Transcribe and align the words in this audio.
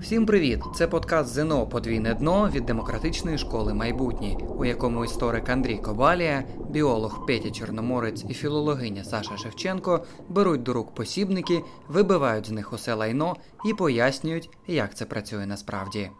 Всім 0.00 0.26
привіт! 0.26 0.60
Це 0.74 0.88
подкаст 0.88 1.34
ЗНО 1.34 1.66
Подвійне 1.66 2.14
дно 2.14 2.50
від 2.50 2.66
демократичної 2.66 3.38
школи 3.38 3.74
майбутнє, 3.74 4.36
у 4.58 4.64
якому 4.64 5.04
історик 5.04 5.48
Андрій 5.48 5.78
Кобалія, 5.78 6.44
біолог 6.70 7.26
Петя 7.26 7.50
Чорноморець 7.50 8.24
і 8.28 8.34
філологиня 8.34 9.04
Саша 9.04 9.36
Шевченко 9.36 10.04
беруть 10.28 10.62
до 10.62 10.72
рук 10.72 10.94
посібники, 10.94 11.62
вибивають 11.88 12.46
з 12.46 12.50
них 12.50 12.72
усе 12.72 12.94
лайно 12.94 13.36
і 13.64 13.74
пояснюють, 13.74 14.50
як 14.66 14.94
це 14.94 15.04
працює 15.04 15.46
насправді. 15.46 16.10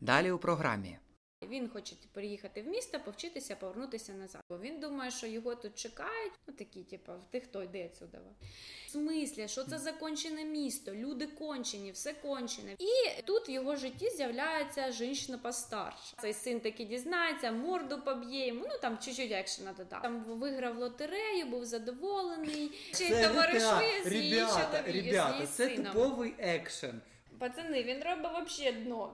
Далі 0.00 0.30
у 0.32 0.38
програмі. 0.38 0.99
Він 1.48 1.68
хоче 1.68 1.96
переїхати 2.12 2.62
в 2.62 2.66
місто, 2.66 3.00
повчитися, 3.04 3.56
повернутися 3.56 4.12
назад. 4.12 4.42
Бо 4.50 4.58
він 4.58 4.80
думає, 4.80 5.10
що 5.10 5.26
його 5.26 5.54
тут 5.54 5.74
чекають. 5.74 6.32
Ну 6.46 6.54
такі, 6.54 6.82
типу, 6.82 7.12
ти 7.30 7.40
хто 7.40 7.62
йде 7.62 7.90
сюди. 7.98 8.18
В 8.86 8.90
смислі, 8.90 9.48
що 9.48 9.64
це 9.64 9.78
закончене 9.78 10.44
місто, 10.44 10.94
люди 10.94 11.26
кончені, 11.26 11.92
все 11.92 12.12
кончене. 12.12 12.74
І 12.78 13.22
тут 13.22 13.48
в 13.48 13.50
його 13.50 13.76
житті 13.76 14.10
з'являється 14.10 14.92
жінка 14.92 15.38
постарша. 15.42 16.16
Цей 16.20 16.32
син 16.34 16.60
таки 16.60 16.84
дізнається, 16.84 17.52
морду 17.52 18.02
поб'є 18.04 18.46
йому. 18.46 18.64
Ну 18.68 18.78
там 18.82 18.98
чуть-чуть 18.98 19.32
екшена 19.32 19.72
додав. 19.72 20.02
Там 20.02 20.24
виграв 20.24 20.78
лотерею, 20.78 21.46
був 21.46 21.64
задоволений. 21.64 22.72
Ще 22.94 23.04
й 23.04 23.22
товаришує 23.22 24.04
з 24.04 24.12
її 24.12 24.30
чоловіком, 24.40 24.72
ребята, 24.86 25.32
з 25.32 25.34
її 25.34 25.46
це 25.46 25.68
сином. 25.68 25.92
типовий 25.92 26.34
екшен. 26.38 27.00
Пацани, 27.38 27.82
він 27.82 28.02
робить 28.02 28.32
вообще 28.32 28.72
дно. 28.72 29.12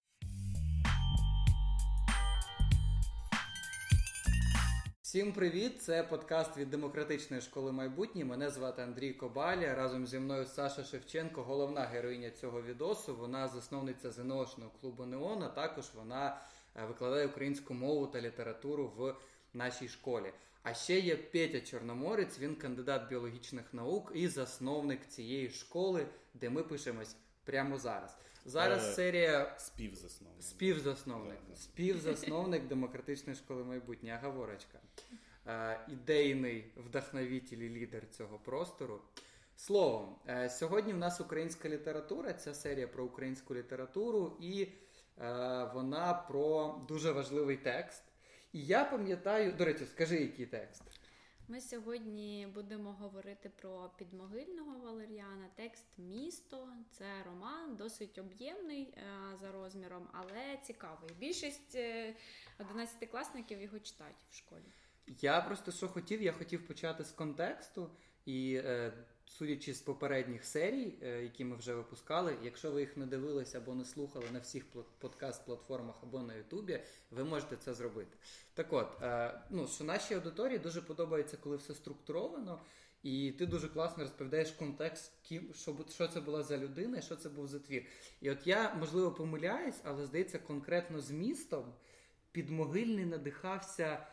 Всім 5.17 5.33
привіт! 5.33 5.83
Це 5.83 6.03
подкаст 6.03 6.57
від 6.57 6.71
демократичної 6.71 7.43
школи 7.43 7.73
майбутнє. 7.73 8.25
Мене 8.25 8.51
звати 8.51 8.83
Андрій 8.83 9.13
Кобаля. 9.13 9.75
Разом 9.75 10.07
зі 10.07 10.19
мною 10.19 10.47
Саша 10.47 10.85
Шевченко, 10.85 11.43
головна 11.43 11.81
героїня 11.81 12.31
цього 12.31 12.63
відосу. 12.63 13.17
Вона 13.17 13.49
засновниця 13.49 14.11
ЗНОшного 14.11 14.71
клубу 14.81 15.07
Неон, 15.07 15.43
а 15.43 15.49
Також 15.49 15.85
вона 15.95 16.41
е, 16.77 16.87
викладає 16.87 17.27
українську 17.27 17.75
мову 17.75 18.07
та 18.07 18.21
літературу 18.21 18.93
в 18.97 19.15
нашій 19.55 19.89
школі. 19.89 20.33
А 20.63 20.75
ще 20.75 20.99
є 20.99 21.17
Петя 21.17 21.61
Чорноморець, 21.61 22.39
він 22.39 22.55
кандидат 22.55 23.09
біологічних 23.09 23.75
наук 23.75 24.13
і 24.15 24.29
засновник 24.29 25.07
цієї 25.07 25.51
школи, 25.51 26.07
де 26.35 26.51
ми 26.51 26.63
пишемось 26.63 27.17
прямо 27.45 27.79
зараз. 27.79 28.17
Зараз 28.47 28.89
Е, 28.89 28.93
серія 28.93 29.55
Співзасновник. 29.59 30.43
Співзасновник. 30.43 31.39
Співзасновник 31.55 32.67
демократичної 32.67 33.37
школи 33.37 33.65
майбутнє. 33.65 34.21
Аговорочка. 34.23 34.79
Е, 35.47 35.81
ідейний 35.89 36.73
вдохновитель 36.77 37.59
і 37.59 37.69
лідер 37.69 38.11
цього 38.11 38.39
простору. 38.39 39.01
Словом, 39.57 40.17
е, 40.29 40.51
сьогодні 40.51 40.93
в 40.93 40.99
нас 40.99 41.21
українська 41.21 41.69
література, 41.69 42.33
ця 42.33 42.55
серія 42.55 42.89
про 42.89 43.05
українську 43.05 43.55
літературу, 43.55 44.37
і 44.41 44.63
е, 44.63 44.69
вона 45.75 46.15
про 46.29 46.81
дуже 46.89 47.13
важливий 47.13 47.57
текст. 47.57 48.03
І 48.53 48.65
я 48.65 48.85
пам'ятаю, 48.85 49.53
до 49.53 49.65
речі, 49.65 49.85
скажи, 49.87 50.17
який 50.17 50.47
текст. 50.47 50.83
Ми 51.49 51.61
сьогодні 51.61 52.49
будемо 52.55 52.93
говорити 52.93 53.51
про 53.57 53.91
підмогильного 53.99 54.79
Валеріана. 54.79 55.49
Текст 55.55 55.99
Місто 55.99 56.69
це 56.91 57.05
роман, 57.27 57.77
досить 57.77 58.19
об'ємний 58.19 58.83
е, 58.83 59.37
за 59.41 59.53
розміром, 59.53 60.09
але 60.13 60.57
цікавий. 60.63 61.11
Більшість 61.19 61.75
е, 61.75 62.15
одинадцятикласників 62.61 63.63
його 63.63 63.79
читають 63.79 64.17
в 64.31 64.35
школі. 64.35 64.65
Я 65.07 65.41
просто 65.41 65.73
що 65.73 65.89
хотів, 65.89 66.23
я 66.23 66.33
хотів 66.33 66.67
почати 66.67 67.05
з 67.05 67.13
контексту, 67.13 67.91
і 68.25 68.55
е, 68.65 68.93
судячи 69.27 69.75
з 69.75 69.81
попередніх 69.81 70.45
серій, 70.45 70.95
е, 71.03 71.23
які 71.23 71.45
ми 71.45 71.57
вже 71.57 71.75
випускали, 71.75 72.37
якщо 72.43 72.71
ви 72.71 72.81
їх 72.81 72.97
не 72.97 73.07
дивилися 73.07 73.59
або 73.59 73.75
не 73.75 73.85
слухали 73.85 74.25
на 74.33 74.39
всіх 74.39 74.65
пла- 74.75 74.85
подкаст-платформах 75.01 75.95
або 76.03 76.23
на 76.23 76.35
Ютубі, 76.35 76.81
ви 77.11 77.25
можете 77.25 77.57
це 77.57 77.75
зробити. 77.75 78.17
Так 78.55 78.73
от, 78.73 79.03
е, 79.03 79.41
ну 79.51 79.69
що 79.69 79.85
нашій 79.85 80.15
аудиторії 80.15 80.59
дуже 80.59 80.83
подобається, 80.83 81.37
коли 81.37 81.57
все 81.57 81.75
структуровано. 81.75 82.61
І 83.03 83.33
ти 83.39 83.47
дуже 83.47 83.69
класно 83.69 84.03
розповідаєш 84.03 84.51
контекст, 84.51 85.13
ким 85.23 85.55
що, 85.55 85.77
що 85.91 86.09
це 86.09 86.21
була 86.21 86.43
за 86.43 86.59
людина 86.59 86.99
і 86.99 87.03
що 87.03 87.17
це 87.17 87.29
був 87.29 87.49
за 87.49 87.59
твір. 87.59 87.87
І 88.21 88.31
от 88.31 88.47
я 88.47 88.75
можливо 88.75 89.13
помиляюсь, 89.13 89.81
але 89.85 90.07
здається, 90.07 90.39
конкретно 90.39 91.01
з 91.01 91.11
містом 91.11 91.75
підмогильний 92.33 93.05
надихався 93.05 94.07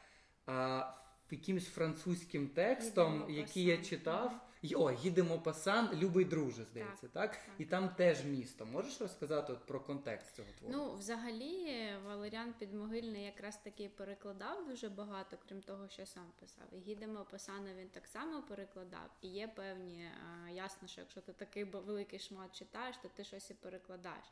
а, 0.46 0.84
якимсь 1.32 1.68
французьким 1.68 2.48
текстом, 2.48 3.26
який 3.30 3.64
я 3.64 3.78
читав. 3.78 4.50
І, 4.63 4.75
О, 4.75 4.91
їдемо 4.91 5.40
пасан, 5.40 5.90
любий 5.94 6.25
друже, 6.25 6.63
здається, 6.63 7.07
так? 7.07 7.31
так. 7.31 7.40
І 7.57 7.66
там 7.66 7.90
теж 7.90 8.25
місто. 8.25 8.66
Можеш 8.66 9.01
розказати 9.01 9.53
от 9.53 9.66
про 9.66 9.79
контекст 9.79 10.35
цього 10.35 10.47
твору? 10.59 10.74
Ну, 10.78 10.94
взагалі, 10.94 11.88
Валеріан 12.06 12.53
Підмогильний 12.53 13.24
якраз 13.24 13.57
таки 13.57 13.90
перекладав 13.90 14.68
дуже 14.68 14.90
багато, 14.90 15.38
крім 15.47 15.62
того, 15.62 15.90
що 15.90 16.06
сам 16.06 16.31
писав. 16.40 16.66
І 16.72 16.78
Гідемо 16.78 17.25
Пасана 17.31 17.74
він 17.74 17.90
так 17.90 18.07
само 18.07 18.41
перекладав. 18.41 19.09
І 19.22 19.28
є 19.28 19.47
певні, 19.47 20.06
а, 20.46 20.50
ясно, 20.50 20.88
що 20.88 21.01
якщо 21.01 21.22
ти 21.22 21.34
такий 21.34 21.63
великий 21.63 22.19
шмат 22.19 22.56
читаєш, 22.56 22.97
то 22.97 23.07
ти 23.07 23.24
щось 23.24 23.50
і 23.50 23.53
перекладаєш. 23.53 24.25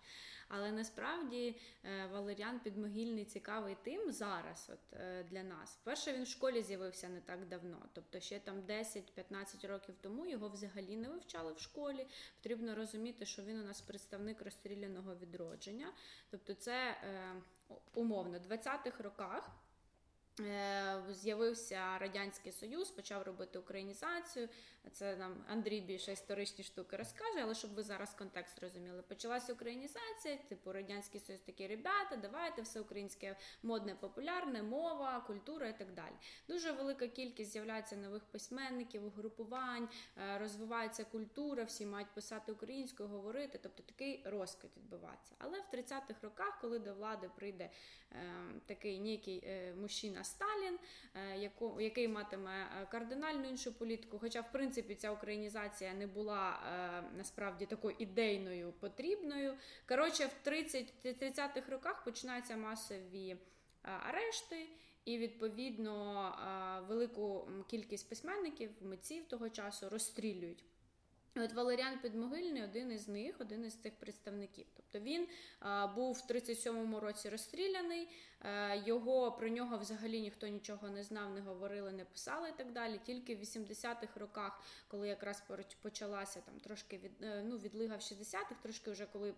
Але 0.47 0.71
насправді 0.71 1.55
е, 1.83 2.07
Валеріан 2.13 2.59
Підмогильний 2.59 3.25
цікавий 3.25 3.77
тим 3.83 4.11
зараз, 4.11 4.69
от 4.73 4.99
е, 4.99 5.23
для 5.23 5.43
нас. 5.43 5.79
Перше, 5.83 6.13
він 6.13 6.23
в 6.23 6.27
школі 6.27 6.61
з'явився 6.61 7.09
не 7.09 7.21
так 7.21 7.47
давно, 7.47 7.77
тобто 7.93 8.19
ще 8.19 8.39
там 8.39 8.61
10-15 8.61 9.67
років 9.67 9.95
тому 10.01 10.20
його 10.27 10.49
взагалі 10.49 10.97
не 10.97 11.09
вивчали 11.09 11.53
в 11.53 11.59
школі. 11.59 12.07
Потрібно 12.37 12.75
розуміти, 12.75 13.25
що 13.25 13.41
він 13.41 13.59
у 13.59 13.63
нас 13.63 13.81
представник 13.81 14.41
розстріляного 14.41 15.15
відродження. 15.15 15.93
Тобто, 16.29 16.53
це 16.53 16.73
е, 16.73 17.33
умовно, 17.93 18.39
в 18.39 18.51
20-х 18.51 19.03
роках. 19.03 19.60
Е, 20.39 21.03
З'явився 21.11 21.97
Радянський 21.97 22.51
Союз, 22.51 22.91
почав 22.91 23.23
робити 23.23 23.59
українізацію. 23.59 24.49
Це 24.91 25.15
нам 25.15 25.43
Андрій 25.47 25.81
більше 25.81 26.11
історичні 26.11 26.63
штуки 26.63 26.97
розкаже, 26.97 27.39
але 27.43 27.55
щоб 27.55 27.73
ви 27.73 27.83
зараз 27.83 28.13
контекст 28.13 28.59
розуміли. 28.59 29.01
Почалася 29.01 29.53
українізація, 29.53 30.37
типу 30.37 30.71
Радянський 30.71 31.21
Союз 31.21 31.41
такі 31.41 31.67
ребята, 31.67 32.15
давайте 32.21 32.61
все 32.61 32.79
українське 32.79 33.37
модне, 33.63 33.95
популярне, 33.95 34.63
мова, 34.63 35.19
культура 35.27 35.67
і 35.67 35.77
так 35.77 35.93
далі. 35.93 36.13
Дуже 36.47 36.71
велика 36.71 37.07
кількість 37.07 37.51
з'являється 37.51 37.95
нових 37.95 38.23
письменників, 38.23 39.05
угрупувань, 39.05 39.89
е, 40.17 40.37
розвивається 40.37 41.03
культура, 41.03 41.63
всі 41.63 41.85
мають 41.85 42.13
писати 42.13 42.51
українською, 42.51 43.09
говорити, 43.09 43.59
тобто 43.63 43.83
такий 43.83 44.23
розквіт 44.25 44.71
відбувається. 44.77 45.35
Але 45.37 45.59
в 45.59 45.75
30-х 45.75 46.21
роках, 46.21 46.57
коли 46.61 46.79
до 46.79 46.93
влади 46.93 47.29
прийде 47.35 47.69
е, 48.11 48.15
такий 48.65 48.99
ніякий 48.99 49.43
е, 49.45 49.73
мужчина 49.75 50.20
Сталін, 50.23 50.79
е, 51.15 51.37
яко, 51.37 51.81
який 51.81 52.07
матиме 52.07 52.67
е, 52.81 52.85
кардинально 52.85 53.47
іншу 53.47 53.73
політику, 53.73 54.19
хоча 54.19 54.41
в 54.41 54.51
принципі 54.51 54.95
ця 54.95 55.11
українізація 55.11 55.93
не 55.93 56.07
була 56.07 56.49
е, 56.51 57.03
насправді 57.17 57.65
такою 57.65 57.95
ідейною 57.99 58.71
потрібною. 58.71 59.53
Коротше, 59.87 60.25
в 60.25 60.33
30 60.43 60.93
30-х 61.05 61.71
роках 61.71 62.03
починаються 62.03 62.57
масові 62.57 63.37
арешти. 63.81 64.69
І 65.05 65.17
відповідно 65.17 66.85
велику 66.87 67.47
кількість 67.67 68.09
письменників, 68.09 68.71
митців 68.81 69.27
того 69.27 69.49
часу 69.49 69.89
розстрілюють. 69.89 70.63
От 71.35 71.53
Валеріан 71.53 71.99
Підмогильний 71.99 72.63
один 72.63 72.91
із 72.91 73.07
них, 73.07 73.35
один 73.39 73.65
із 73.65 73.73
цих 73.75 73.93
представників. 73.95 74.65
Тобто 74.75 74.99
він 74.99 75.27
е, 75.61 75.87
був 75.95 76.13
в 76.13 76.31
37-му 76.31 76.99
році 76.99 77.29
розстріляний. 77.29 78.09
е, 78.45 78.83
Його 78.85 79.31
про 79.31 79.49
нього 79.49 79.77
взагалі 79.77 80.21
ніхто 80.21 80.47
нічого 80.47 80.89
не 80.89 81.03
знав, 81.03 81.33
не 81.33 81.41
говорили, 81.41 81.91
не 81.91 82.05
писали 82.05 82.49
і 82.49 82.51
так 82.57 82.71
далі. 82.71 82.99
Тільки 83.05 83.35
в 83.35 83.39
80-х 83.39 84.19
роках, 84.19 84.61
коли 84.87 85.07
якраз 85.07 85.43
почалася 85.81 86.41
там 86.41 86.59
трошки 86.59 86.97
від 86.97 87.11
е, 87.23 87.43
ну 87.45 87.57
відлига 87.57 87.95
в 87.95 87.99
60-х, 87.99 88.55
трошки 88.63 88.91
вже 88.91 89.05
коли 89.05 89.33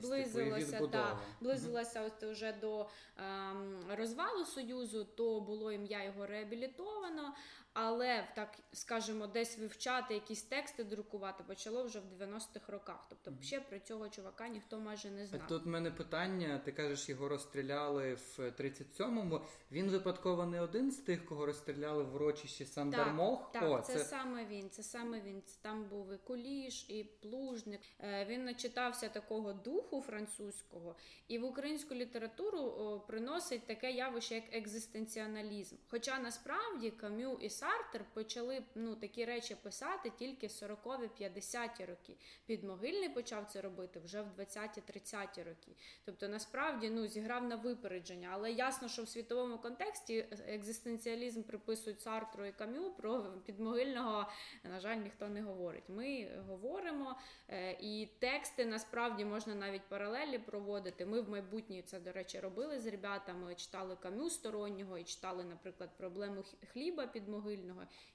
близилося 0.00 0.78
та 0.92 1.18
близилася 1.40 2.02
от 2.02 2.22
вже 2.22 2.52
до 2.52 2.88
ем, 3.18 3.84
розвалу 3.90 4.44
союзу, 4.44 5.04
то 5.04 5.40
було 5.40 5.72
ім'я 5.72 6.04
його 6.04 6.26
реабілітовано. 6.26 7.34
Але 7.78 8.28
так 8.34 8.58
скажімо, 8.72 9.26
десь 9.26 9.58
вивчати 9.58 10.14
якісь 10.14 10.42
тексти, 10.42 10.84
друкувати. 10.84 11.44
почало 11.46 11.84
вже 11.84 12.00
в 12.00 12.22
90-х 12.22 12.72
роках. 12.72 13.06
Тобто, 13.08 13.42
ще 13.42 13.60
про 13.60 13.78
цього 13.78 14.08
чувака 14.08 14.48
ніхто 14.48 14.80
майже 14.80 15.10
не 15.10 15.26
знав. 15.26 15.46
Тут 15.48 15.64
в 15.64 15.68
мене 15.68 15.90
питання: 15.90 16.60
ти 16.64 16.72
кажеш, 16.72 17.08
його 17.08 17.28
розстріляли 17.28 18.14
в 18.14 18.38
37-му. 18.38 19.40
Він 19.72 19.90
випадково 19.90 20.46
не 20.46 20.60
один 20.60 20.90
з 20.90 20.96
тих, 20.96 21.26
кого 21.26 21.46
розстріляли 21.46 22.02
в 22.02 22.14
урочищі 22.14 22.64
Сандармох. 22.64 23.52
Так, 23.52 23.62
так 23.62 23.70
О, 23.70 23.80
це, 23.80 23.92
це 23.92 24.04
саме 24.04 24.44
він. 24.44 24.70
Це 24.70 24.82
саме 24.82 25.20
він. 25.20 25.42
Там 25.62 25.84
був 25.84 26.12
і 26.12 26.16
Куліш, 26.16 26.86
і 26.88 27.04
Плужник. 27.04 27.80
Е, 28.00 28.24
він 28.24 28.44
начитався 28.44 29.08
такого 29.08 29.52
духу 29.52 30.02
французького, 30.02 30.96
і 31.28 31.38
в 31.38 31.44
українську 31.44 31.94
літературу 31.94 33.02
приносить 33.08 33.66
таке 33.66 33.92
явище, 33.92 34.34
як 34.34 34.44
екзистенціоналізм. 34.52 35.76
Хоча 35.90 36.18
насправді 36.18 36.90
Кам'ю 36.90 37.38
і 37.40 37.50
Сартер 37.66 38.04
почали 38.14 38.62
ну 38.74 38.94
такі 38.94 39.24
речі 39.24 39.54
писати 39.54 40.12
тільки 40.18 40.46
40-50-ті 40.46 41.84
роки. 41.84 42.16
Підмогильний 42.46 43.08
почав 43.08 43.46
це 43.46 43.60
робити 43.60 44.00
вже 44.00 44.22
в 44.22 44.40
20-30-ті 44.40 45.42
роки. 45.42 45.72
Тобто, 46.04 46.28
насправді 46.28 46.90
ну 46.90 47.06
зіграв 47.06 47.44
на 47.44 47.56
випередження, 47.56 48.28
але 48.32 48.52
ясно, 48.52 48.88
що 48.88 49.02
в 49.02 49.08
світовому 49.08 49.58
контексті 49.58 50.26
екзистенціалізм 50.48 51.42
приписують 51.42 52.00
Сартру 52.00 52.46
і 52.46 52.52
Кам'ю 52.52 52.90
про 52.90 53.22
підмогильного, 53.46 54.30
на 54.64 54.80
жаль, 54.80 54.96
ніхто 54.96 55.28
не 55.28 55.42
говорить. 55.42 55.84
Ми 55.88 56.28
говоримо, 56.48 57.16
е, 57.48 57.72
і 57.80 58.08
тексти 58.18 58.64
насправді 58.64 59.24
можна 59.24 59.54
навіть 59.54 59.88
паралелі 59.88 60.38
проводити. 60.38 61.06
Ми 61.06 61.20
в 61.20 61.30
майбутнє 61.30 61.82
це, 61.82 62.00
до 62.00 62.12
речі, 62.12 62.40
робили 62.40 62.80
з 62.80 62.86
ребятами, 62.86 63.54
читали 63.54 63.96
Кам'ю 63.96 64.30
стороннього 64.30 64.98
і 64.98 65.04
читали, 65.04 65.44
наприклад, 65.44 65.90
проблему 65.98 66.44
хліба 66.72 67.06
підмогильного 67.06 67.55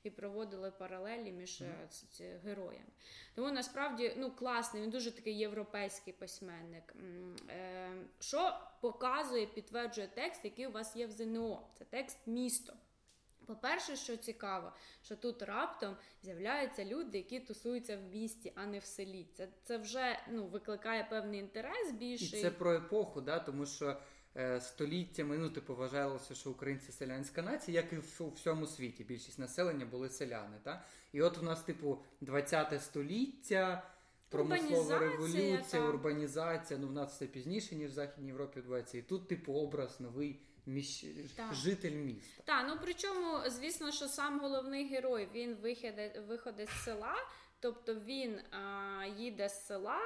і 0.04 0.10
проводили 0.10 0.72
паралелі 0.72 1.32
між 1.32 1.62
mm. 1.62 2.40
героями. 2.44 2.92
Тому 3.36 3.52
насправді 3.52 4.14
ну 4.18 4.32
класний, 4.32 4.84
він 4.84 4.90
дуже 4.90 5.12
такий 5.12 5.38
європейський 5.38 6.14
письменник. 6.14 6.96
Е, 7.50 7.92
що 8.20 8.60
показує, 8.82 9.46
підтверджує 9.46 10.08
текст, 10.08 10.46
який 10.46 10.68
у 10.68 10.72
вас 10.72 10.96
є 10.96 11.08
в 11.08 11.12
ЗНО? 11.12 11.68
Це 11.78 11.86
текст 11.86 12.18
місто. 12.28 12.74
По-перше, 13.46 13.96
що 13.96 14.18
цікаво, 14.18 14.72
що 15.04 15.16
тут 15.16 15.42
раптом 15.42 15.96
з'являються 16.24 16.86
люди, 16.86 17.18
які 17.18 17.40
тусуються 17.40 17.98
в 17.98 18.02
місті, 18.02 18.54
а 18.56 18.66
не 18.66 18.80
в 18.80 18.86
селі. 18.86 19.28
Це 19.34 19.48
це 19.64 19.78
вже 19.78 20.20
ну, 20.30 20.46
викликає 20.46 21.08
певний 21.10 21.40
інтерес 21.40 21.92
більше. 21.92 22.38
І 22.38 22.42
це 22.42 22.52
про 22.52 22.74
епоху, 22.74 23.22
да? 23.22 23.40
тому 23.40 23.66
що 23.66 23.98
століттями 24.60 25.38
ну, 25.38 25.50
типу, 25.50 25.76
вважалося, 25.76 26.36
що 26.36 26.52
українці 26.52 26.92
селянська 26.92 27.42
нація, 27.42 27.82
як 27.82 27.94
і 27.94 27.96
в, 27.96 28.32
всьому 28.36 28.68
світі. 28.68 29.04
Більшість 29.04 29.40
населення 29.40 29.86
були 29.86 30.10
селяни. 30.10 30.58
Да? 30.64 30.84
І 31.12 31.22
от 31.22 31.38
у 31.38 31.42
нас, 31.42 31.62
типу, 31.62 32.04
20-те 32.22 32.80
століття. 32.80 33.88
Промислова 34.30 35.00
революція, 35.00 35.64
та... 35.72 35.88
урбанізація. 35.90 36.80
Ну 36.80 36.88
в 36.88 36.92
нас 36.92 37.14
все 37.14 37.26
пізніше, 37.26 37.76
ніж 37.76 37.92
в 37.92 37.94
Західній 37.94 38.28
Європі 38.28 38.60
відбувається. 38.60 38.98
І 38.98 39.02
тут, 39.02 39.28
типу, 39.28 39.54
образ 39.54 40.00
новий 40.00 40.40
міщ... 40.66 41.06
житель 41.52 41.92
міста. 41.92 42.44
Так, 42.46 42.66
ну 42.68 42.78
причому, 42.82 43.50
звісно, 43.50 43.92
що 43.92 44.08
сам 44.08 44.40
головний 44.40 44.88
герой 44.88 45.30
він 45.34 45.58
виходить 46.28 46.70
з 46.70 46.84
села, 46.84 47.16
тобто 47.60 47.96
він 47.96 48.40
а, 48.52 49.06
їде 49.18 49.50
з 49.50 49.66
села. 49.66 50.00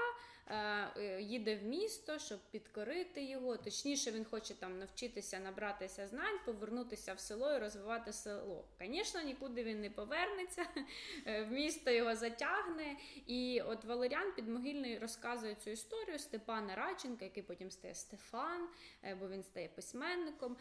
Е, 0.48 0.88
е, 0.98 1.22
їде 1.22 1.56
в 1.56 1.64
місто, 1.64 2.20
щоб 2.20 2.40
підкорити 2.52 3.24
його. 3.24 3.58
Точніше, 3.58 4.12
він 4.12 4.26
хоче 4.26 4.54
там 4.54 4.80
навчитися 4.80 5.40
набратися 5.40 6.08
знань, 6.08 6.40
повернутися 6.46 7.14
в 7.14 7.20
село 7.20 7.54
і 7.54 7.58
розвивати 7.58 8.14
село. 8.14 8.66
Звісно, 8.80 9.22
нікуди 9.22 9.64
він 9.64 9.82
не 9.82 9.90
повернеться, 9.90 10.66
е, 11.26 11.44
в 11.44 11.52
місто 11.52 11.92
його 11.92 12.16
затягне. 12.16 12.96
І 13.28 13.62
от 13.62 13.86
Валеріан 13.86 14.32
Підмогильний 14.36 15.00
розказує 15.00 15.56
цю 15.56 15.70
історію 15.70 16.20
Степана 16.20 16.76
Радченка, 16.76 17.26
який 17.26 17.44
потім 17.44 17.72
стає 17.72 17.96
Стефан, 17.96 18.68
бо 19.20 19.30
він 19.30 19.44
стає 19.44 19.68
письменником. 19.68 20.58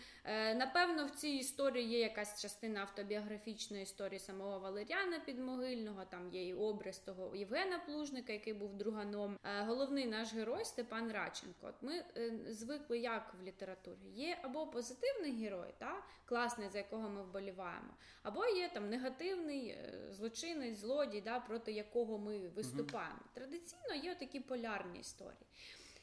Напевно, 0.54 1.06
в 1.06 1.10
цій 1.10 1.28
історії 1.28 1.88
є 1.88 1.98
якась 1.98 2.42
частина 2.42 2.80
автобіографічної 2.80 3.82
історії 3.82 4.18
самого 4.18 4.58
Валеріана 4.58 5.18
Підмогильного. 5.18 6.04
Там 6.04 6.30
є 6.30 6.46
і 6.46 6.54
образ 6.54 6.98
того 6.98 7.36
Євгена 7.36 7.78
Плужника, 7.78 8.32
який 8.32 8.52
був 8.52 8.74
друганом 8.74 9.38
головний 9.74 10.06
наш 10.06 10.34
герой 10.34 10.64
Степан 10.64 11.12
Радченко. 11.12 11.66
От 11.66 11.74
Ми 11.82 12.04
е, 12.16 12.32
звикли 12.48 12.98
як 12.98 13.34
в 13.40 13.42
літературі. 13.42 14.10
Є 14.14 14.38
або 14.42 14.66
позитивний 14.66 15.32
герой, 15.32 15.74
та, 15.78 16.02
класний, 16.24 16.68
за 16.68 16.78
якого 16.78 17.08
ми 17.08 17.22
вболіваємо, 17.22 17.94
або 18.22 18.46
є 18.46 18.70
там 18.74 18.88
негативний 18.88 19.68
е, 19.68 20.08
злочинець, 20.10 20.78
злодій, 20.78 21.20
да, 21.20 21.40
проти 21.40 21.72
якого 21.72 22.18
ми 22.18 22.48
виступаємо. 22.48 23.18
Угу. 23.20 23.30
Традиційно 23.34 23.94
є 23.94 24.14
такі 24.14 24.40
полярні 24.40 24.98
історії. 24.98 25.46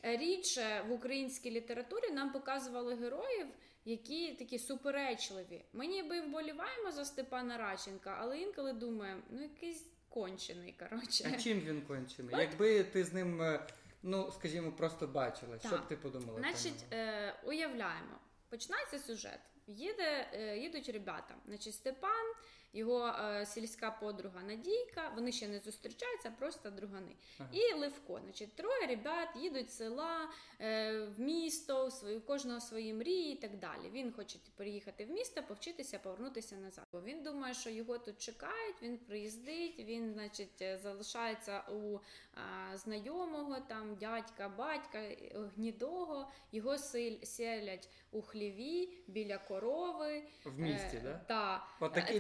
Е, 0.06 0.18
рідше 0.18 0.86
в 0.88 0.92
українській 0.92 1.52
літературі 1.52 2.12
нам 2.12 2.32
показували 2.32 2.96
героїв, 2.96 3.48
які 3.86 4.34
такі 4.34 4.60
суперечливі. 4.60 5.66
Ми 5.74 5.88
ніби 5.88 6.22
вболіваємо 6.22 6.92
за 6.92 7.06
Степана 7.06 7.58
Радченка, 7.58 8.18
але 8.20 8.40
інколи 8.40 8.74
думаємо, 8.74 9.22
ну 9.30 9.42
якийсь 9.42 9.92
кончений. 10.14 10.76
коротше. 10.80 11.32
А 11.34 11.40
чим 11.40 11.60
він 11.60 11.82
кончений? 11.82 12.36
Якби 12.38 12.84
ти 12.84 13.04
з 13.04 13.14
ним, 13.14 13.42
е, 13.42 13.68
ну 14.04 14.32
скажімо, 14.32 14.72
просто 14.72 15.08
бачила, 15.08 15.60
що 15.60 15.78
б 15.78 15.88
ти 15.88 15.96
подумала? 15.96 16.40
Значить, 16.40 16.86
е, 16.94 17.34
уявляємо, 17.44 18.18
починається 18.50 19.00
сюжет. 19.00 19.40
Їде, 19.68 20.28
е, 20.34 20.58
Їдуть 20.58 20.90
ребята. 20.90 21.36
Значить, 21.46 21.74
Степан 21.74 22.34
його 22.74 23.08
е, 23.08 23.46
сільська 23.46 23.92
подруга 23.92 24.42
Надійка, 24.42 25.12
вони 25.16 25.32
ще 25.32 25.48
не 25.48 25.60
зустрічаються, 25.60 26.32
просто 26.40 26.70
другани. 26.70 27.16
Ага. 27.40 27.50
І 27.54 27.74
Левко. 27.74 28.20
Значить, 28.24 28.56
Троє 28.56 28.88
ребят 28.88 29.30
їдуть 29.36 29.72
з 29.72 29.78
села 29.78 30.30
е, 30.60 31.00
в 31.00 31.20
місто, 31.20 31.88
в 31.88 31.92
свою, 31.92 32.22
кожного 32.22 32.60
свої 32.60 32.94
мрії 32.94 33.34
і 33.34 33.36
так 33.36 33.60
далі. 33.60 33.90
Він 33.92 34.12
хоче 34.12 34.40
переїхати 34.56 35.06
в 35.06 35.10
місто, 35.10 35.44
повчитися, 35.48 36.00
повернутися 36.00 36.56
назад. 36.56 36.86
Бо 36.92 37.02
він 37.02 37.24
думає, 37.24 37.54
що 37.54 37.70
його 37.70 37.98
тут 37.98 38.18
чекають, 38.22 38.76
він 38.82 38.98
приїздить, 38.98 39.80
він, 39.80 40.14
значить, 40.14 40.62
е, 40.62 40.78
залишається 40.78 41.62
у 41.62 42.00
а, 42.34 42.78
знайомого, 42.78 43.58
там 43.68 43.96
дядька, 43.96 44.50
батька, 44.50 44.98
е, 44.98 45.32
гнідого, 45.56 46.32
його 46.52 46.78
селять 47.24 47.90
у 48.12 48.22
хліві 48.22 48.90
біля 49.08 49.38
корови. 49.38 50.24
В 50.46 50.60
місті, 50.60 50.98
е, 50.98 51.02
да? 51.04 51.22
Так. 51.28 51.62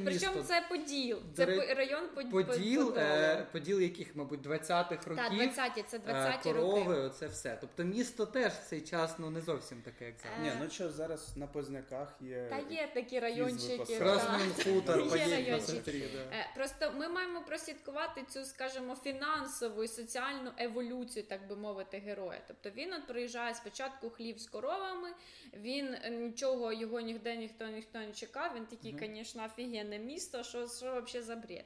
Причому 0.03 0.40
це 0.43 0.65
Поділ. 0.69 1.19
Це 1.33 1.45
Дре... 1.45 1.73
район 1.73 2.03
Поділ. 2.15 2.45
Поділ, 2.45 2.93
е, 2.97 3.47
Поділ 3.51 3.79
яких, 3.79 4.15
мабуть, 4.15 4.47
20-х 4.47 5.07
років. 5.07 5.15
Так, 5.15 5.33
20-ті, 5.33 5.83
це 5.87 5.97
20-ті 5.97 6.49
е, 6.49 6.53
корови, 6.53 6.79
роки. 6.79 6.99
Оце 6.99 7.27
все. 7.27 7.57
Тобто 7.61 7.83
місто 7.83 8.25
теж 8.25 8.53
в 8.53 8.69
цей 8.69 8.81
час 8.81 9.15
ну, 9.19 9.29
не 9.29 9.41
зовсім 9.41 9.81
таке, 9.81 10.05
як 10.05 10.15
зараз. 10.23 10.37
Е... 10.39 10.43
Ні, 10.43 10.51
ну 10.63 10.69
що 10.69 10.89
зараз 10.89 11.37
на 11.37 11.47
Позняках 11.47 12.15
є. 12.21 12.47
Та 12.49 12.73
є 12.73 12.89
такі 12.93 13.19
райончики. 13.19 13.97
Красним 13.97 14.53
хутор, 14.63 14.99
е, 15.17 16.49
Просто 16.55 16.93
ми 16.97 17.07
маємо 17.07 17.41
прослідкувати 17.41 18.23
цю, 18.29 18.45
скажімо, 18.45 18.95
фінансову 18.95 19.83
і 19.83 19.87
соціальну 19.87 20.51
еволюцію, 20.57 21.25
так 21.25 21.47
би 21.47 21.55
мовити, 21.55 21.97
героя. 21.97 22.39
Тобто 22.47 22.69
він 22.69 22.93
от 22.93 23.07
приїжджає 23.07 23.55
спочатку 23.55 24.09
хлів 24.09 24.39
з 24.39 24.47
коровами, 24.47 25.09
він 25.53 25.95
нічого 26.11 26.73
його 26.73 26.99
ніде 26.99 27.35
ніхто 27.37 27.67
ніхто 27.67 27.99
не 27.99 28.11
чекав. 28.11 28.51
Він 28.55 28.65
такий, 28.65 28.95
звісно, 28.99 29.45
офігенне 29.45 29.99
місто, 29.99 30.30
що 30.31 30.67
що 30.67 31.01
взагалі 31.01 31.21
за 31.21 31.35
бред. 31.35 31.65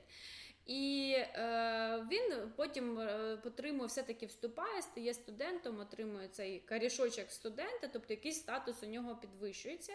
І 0.65 1.15
е, 1.17 2.07
він 2.11 2.51
потім 2.55 2.99
е, 2.99 3.37
потримує, 3.43 3.87
все-таки 3.87 4.25
вступає, 4.25 4.81
стає 4.81 5.13
студентом, 5.13 5.79
отримує 5.79 6.27
цей 6.27 6.59
карішочок 6.59 7.31
студента, 7.31 7.89
тобто 7.93 8.13
якийсь 8.13 8.39
статус 8.39 8.83
у 8.83 8.85
нього 8.85 9.15
підвищується, 9.15 9.93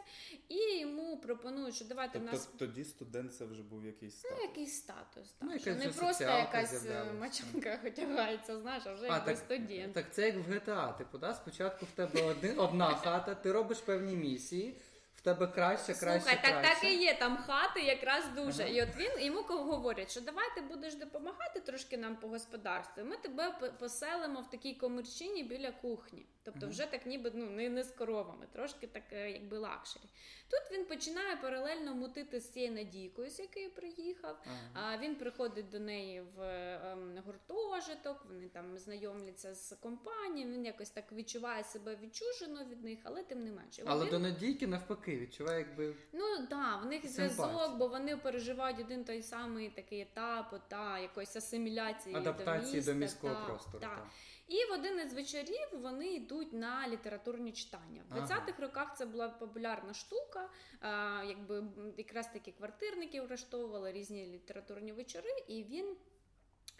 і 0.48 0.78
йому 0.78 1.16
пропонують, 1.16 1.74
що 1.74 1.84
давайте 1.84 2.12
тобто, 2.12 2.30
в 2.30 2.34
нас 2.34 2.48
тоді 2.58 2.84
студент 2.84 3.34
це 3.34 3.44
вже 3.44 3.62
був 3.62 3.86
якийсь 3.86 4.14
ну, 4.24 4.30
статус. 4.30 4.38
Ну, 4.38 4.48
якийсь 4.48 4.76
статус, 4.76 5.32
так. 5.32 5.48
Ну, 5.52 5.58
що 5.58 5.74
не 5.74 5.88
просто 5.88 6.24
якась 6.24 6.86
е, 6.86 7.12
мачанка 7.20 7.80
одягається, 7.86 8.60
знаєш, 8.60 8.82
а 8.86 8.94
вже 8.94 9.06
а, 9.10 9.16
якийсь 9.16 9.38
студент. 9.38 9.94
Так 9.94 10.14
це 10.14 10.26
як 10.26 10.36
в 10.36 10.52
GTA, 10.52 10.98
типу, 10.98 11.18
да? 11.18 11.34
спочатку 11.34 11.86
в 11.86 11.90
тебе 11.90 12.22
один, 12.22 12.58
одна 12.58 12.94
хата, 12.94 13.34
ти 13.34 13.52
робиш 13.52 13.78
певні 13.78 14.16
місії 14.16 14.76
в 15.20 15.22
тебе 15.22 15.46
краще, 15.46 15.94
краще. 15.94 16.20
Слухай, 16.20 16.42
так 16.42 16.60
краще. 16.60 16.80
так 16.80 16.84
і 16.84 16.96
є. 16.96 17.14
Там 17.14 17.36
хати 17.36 17.80
якраз 17.80 18.24
дуже. 18.36 18.62
Ага. 18.62 18.72
І 18.72 18.82
от 18.82 18.88
він 18.96 19.24
йому 19.24 19.42
говорять, 19.42 20.10
що 20.10 20.20
давай 20.20 20.44
ти 20.54 20.60
будеш 20.60 20.94
допомагати 20.94 21.60
трошки 21.60 21.96
нам 21.96 22.16
по 22.16 22.28
господарству. 22.28 23.04
Ми 23.04 23.16
тебе 23.16 23.72
поселимо 23.78 24.40
в 24.40 24.50
такій 24.50 24.74
комірчині 24.74 25.42
біля 25.42 25.70
кухні. 25.70 26.26
Тобто, 26.42 26.68
вже 26.68 26.86
так 26.86 27.06
ніби 27.06 27.30
ну, 27.34 27.50
не, 27.50 27.68
не 27.68 27.82
з 27.82 27.90
коровами, 27.90 28.46
трошки 28.52 28.86
так 28.86 29.02
е, 29.12 29.30
якби 29.30 29.58
luxury. 29.58 30.04
Тут 30.48 30.78
він 30.78 30.84
починає 30.84 31.36
паралельно 31.36 31.94
мутити 31.94 32.40
з 32.40 32.52
цією 32.52 32.72
Надійкою, 32.72 33.30
з 33.30 33.38
якою 33.38 33.70
приїхав. 33.70 34.42
Ага. 34.46 34.92
А 34.92 34.98
він 34.98 35.14
приходить 35.14 35.68
до 35.68 35.80
неї 35.80 36.20
в 36.36 36.42
ем, 36.42 37.22
гуртожиток, 37.26 38.26
вони 38.28 38.48
там 38.48 38.78
знайомляться 38.78 39.54
з 39.54 39.76
компанією, 39.80 40.52
він 40.52 40.64
якось 40.64 40.90
так 40.90 41.12
відчуває 41.12 41.64
себе 41.64 41.96
відчужено 42.02 42.64
від 42.64 42.84
них, 42.84 42.98
але 43.04 43.22
тим 43.22 43.44
не 43.44 43.52
менше. 43.52 43.82
Але 43.86 44.04
Він- 44.04 44.10
до 44.10 44.18
Надійки 44.18 44.66
навпаки 44.66 45.18
відчуває, 45.18 45.58
якби 45.58 45.94
Ну 46.12 46.36
так, 46.36 46.48
да, 46.48 46.76
в 46.76 46.86
них 46.86 47.06
зв'язок, 47.06 47.76
бо 47.76 47.88
вони 47.88 48.16
переживають 48.16 48.80
один 48.80 49.04
той 49.04 49.22
самий 49.22 49.68
такий 49.68 50.00
етап, 50.00 50.60
та 50.68 50.98
якоїсь 50.98 51.36
асиміляції 51.36 52.16
адаптації 52.16 52.82
до, 52.82 52.92
до 52.92 52.98
міського 52.98 53.34
та, 53.34 53.44
простору. 53.44 53.78
та. 53.80 53.88
так. 53.88 54.06
І 54.50 54.64
в 54.64 54.72
один 54.72 55.00
із 55.00 55.12
вечорів 55.14 55.68
вони 55.72 56.06
йдуть 56.06 56.52
на 56.52 56.88
літературні 56.88 57.52
читання. 57.52 58.02
В 58.10 58.14
20-х 58.18 58.62
роках 58.62 58.96
це 58.96 59.06
була 59.06 59.28
популярна 59.28 59.94
штука. 59.94 60.48
А, 60.80 61.22
якби 61.28 61.64
якраз 61.96 62.32
таки 62.32 62.52
квартирники 62.52 63.20
влаштовували 63.20 63.92
різні 63.92 64.26
літературні 64.26 64.92
вечори, 64.92 65.30
і 65.48 65.64
він. 65.64 65.96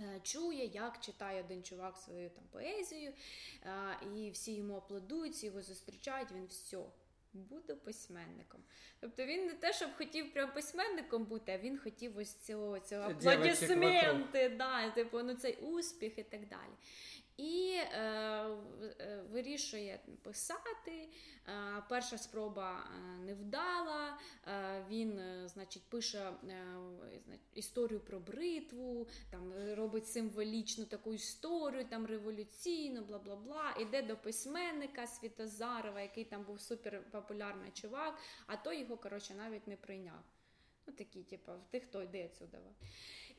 е, 0.01 0.21
Чує, 0.23 0.65
як 0.67 1.01
читає 1.01 1.41
один 1.45 1.63
чувак 1.63 1.97
свою 1.97 2.31
там 2.31 2.45
поезію, 2.53 3.13
а, 3.65 3.93
і 4.17 4.31
всі 4.31 4.55
йому 4.55 4.77
аплодують, 4.77 5.33
всі 5.33 5.47
його 5.47 5.63
зустрічають. 5.63 6.33
Він 6.33 6.47
все, 6.47 6.79
буду 7.33 7.77
письменником. 7.77 8.61
Тобто 9.01 9.25
він 9.27 9.47
не 9.47 9.53
те, 9.55 9.73
щоб 9.73 9.91
хотів 9.97 10.33
прям 10.33 10.53
письменником 10.55 11.25
бути, 11.25 11.53
а 11.53 11.59
він 11.59 11.79
хотів 11.79 12.17
ось 12.19 12.35
цього, 12.35 12.81
цього 12.81 13.09
аплодисменти, 13.81 14.49
да, 14.49 14.91
типу, 14.91 15.23
ну 15.23 15.35
цей 15.35 15.57
успіх 15.57 16.19
і 16.19 16.23
так 16.23 16.49
далі. 16.49 16.73
І 17.41 17.73
е, 17.73 18.01
е, 19.01 19.25
вирішує 19.31 20.01
писати. 20.23 21.09
Е, 21.49 21.83
перша 21.89 22.19
спроба 22.19 22.85
е, 22.85 23.25
невдала. 23.25 24.19
Е, 24.47 24.85
він, 24.91 25.19
е, 25.19 25.49
значить, 25.49 25.83
пише 25.89 26.33
історію 27.55 28.01
про 28.01 28.21
бритву, 28.21 29.09
там 29.31 29.75
робить 29.75 30.09
символічну 30.09 30.85
таку 30.85 31.15
історію, 31.15 31.85
там 31.85 32.07
революційну, 32.07 33.05
бла 33.05 33.19
бла 33.19 33.37
бла. 33.37 33.77
Іде 33.81 34.03
до 34.03 34.17
письменника 34.17 35.07
Світозарова, 35.07 36.01
який 36.01 36.25
там 36.25 36.45
був 36.45 36.61
суперпопулярний 36.61 37.71
чувак, 37.71 38.19
а 38.47 38.57
той 38.57 38.81
його, 38.81 38.97
коротше, 38.97 39.35
навіть 39.35 39.67
не 39.67 39.77
прийняв. 39.77 40.23
Ну, 40.87 40.93
такі, 40.93 41.23
типу, 41.23 41.53
ти 41.71 41.81
хто 41.81 42.03
йде 42.03 42.27
отсюда. 42.27 42.59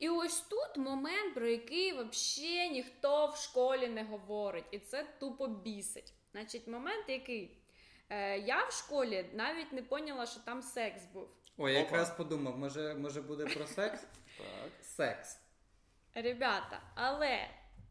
І 0.02 0.08
ось 0.08 0.40
тут 0.40 0.76
момент, 0.76 1.34
про 1.34 1.46
який 1.46 1.92
взагалі 1.92 2.70
ніхто 2.70 3.26
в 3.26 3.36
школі 3.36 3.88
не 3.88 4.04
говорить, 4.04 4.64
і 4.70 4.78
це 4.78 5.06
тупо 5.18 5.46
бісить. 5.46 6.12
Значить, 6.32 6.68
момент, 6.68 7.04
який 7.08 7.58
е, 8.10 8.38
я 8.38 8.64
в 8.64 8.72
школі 8.72 9.30
навіть 9.34 9.72
не 9.72 9.82
поняла, 9.82 10.26
що 10.26 10.40
там 10.40 10.62
секс 10.62 11.04
був. 11.12 11.28
Ой, 11.56 11.72
я 11.72 11.80
Опа. 11.80 11.86
якраз 11.86 12.16
подумав, 12.16 12.58
може, 12.58 12.94
може 12.94 13.22
буде 13.22 13.44
про 13.44 13.66
секс? 13.66 14.02
Так. 14.38 14.70
Секс. 14.82 15.38
Ребята, 16.14 16.80
але 16.94 17.48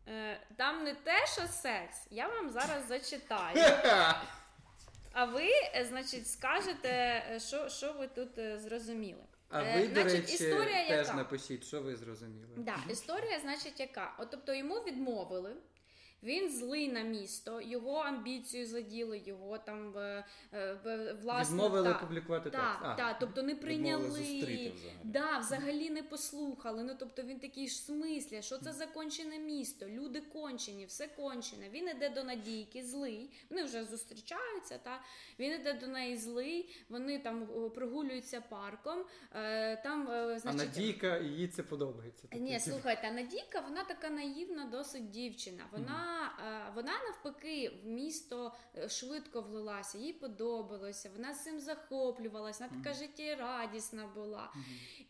е, 0.07 0.41
там 0.57 0.83
не 0.83 0.93
те, 0.93 1.27
що 1.27 1.41
секс, 1.47 2.07
я 2.09 2.27
вам 2.27 2.49
зараз 2.49 2.87
зачитаю. 2.87 3.57
А 5.13 5.25
ви, 5.25 5.49
е, 5.75 5.85
значить, 5.89 6.27
скажете, 6.27 6.89
е, 6.89 7.39
що, 7.39 7.69
що 7.69 7.93
ви 7.93 8.07
тут 8.07 8.59
зрозуміли. 8.61 9.23
А 9.51 9.61
Е, 9.63 9.81
ви, 9.81 9.87
до 9.87 9.93
значить, 10.01 10.21
речі, 10.21 10.33
історія 10.33 10.87
теж 10.87 11.07
яка? 11.07 11.13
напишіть, 11.13 11.63
що 11.63 11.81
ви 11.81 11.95
зрозуміли. 11.95 12.53
Да, 12.57 12.75
історія, 12.89 13.39
значить, 13.39 13.79
яка? 13.79 14.15
От, 14.19 14.27
тобто 14.31 14.53
йому 14.53 14.75
відмовили. 14.75 15.55
Він 16.23 16.49
злий 16.49 16.91
на 16.91 17.01
місто, 17.01 17.61
його 17.61 17.95
амбіцію 17.95 18.65
заділи, 18.65 19.21
його 19.25 19.57
там 19.57 19.97
е, 19.97 20.25
е, 20.51 20.77
е, 20.85 21.17
власне 21.21 21.55
Відмовили 21.55 21.87
та, 21.87 21.99
публікувати 21.99 22.49
текст. 22.49 22.65
та, 22.65 22.79
А, 22.81 22.95
та, 22.95 23.17
тобто 23.19 23.43
не 23.43 23.55
прийняли. 23.55 24.09
Зустріти 24.09 24.71
взагалі. 24.75 24.99
Да, 25.03 25.37
взагалі 25.37 25.89
не 25.89 26.03
послухали. 26.03 26.83
Ну 26.83 26.95
тобто 26.99 27.21
він 27.21 27.39
такий 27.39 27.67
ж 27.67 27.75
смислі, 27.75 28.41
що 28.41 28.57
це 28.57 28.73
за 28.73 28.85
кончене 28.85 29.39
місто, 29.39 29.85
люди 29.85 30.21
кончені, 30.21 30.85
все 30.85 31.07
кончене. 31.07 31.69
Він 31.69 31.89
іде 31.89 32.09
до 32.09 32.23
Надійки, 32.23 32.83
злий. 32.83 33.31
Вони 33.49 33.63
вже 33.63 33.83
зустрічаються. 33.83 34.77
Та 34.83 35.01
він 35.39 35.51
іде 35.51 35.73
до 35.73 35.87
неї 35.87 36.17
злий. 36.17 36.75
Вони 36.89 37.19
там 37.19 37.47
прогулюються 37.75 38.41
парком. 38.41 38.99
Е, 39.35 39.75
там, 39.75 40.07
е, 40.07 40.41
а 40.45 40.53
Надійка, 40.53 41.17
їй 41.17 41.47
це 41.47 41.63
подобається. 41.63 42.27
Тобто, 42.31 42.45
ні, 42.45 42.59
слухайте, 42.59 43.11
Надійка, 43.11 43.59
вона 43.59 43.83
така 43.83 44.09
наївна, 44.09 44.65
досить 44.65 45.09
дівчина. 45.09 45.63
Вона, 45.71 46.07
е, 46.07 46.10
вона 46.75 46.91
навпаки 47.07 47.71
в 47.83 47.87
місто 47.87 48.53
е, 48.77 48.89
швидко 48.89 49.41
влилася, 49.41 49.97
їй 49.97 50.13
подобалося, 50.13 51.09
вона 51.15 51.33
з 51.33 51.43
цим 51.43 51.59
захоплювалася, 51.59 52.67
вона 52.69 52.83
така 52.83 52.95
життєрадісна 52.99 54.07
була. 54.15 54.53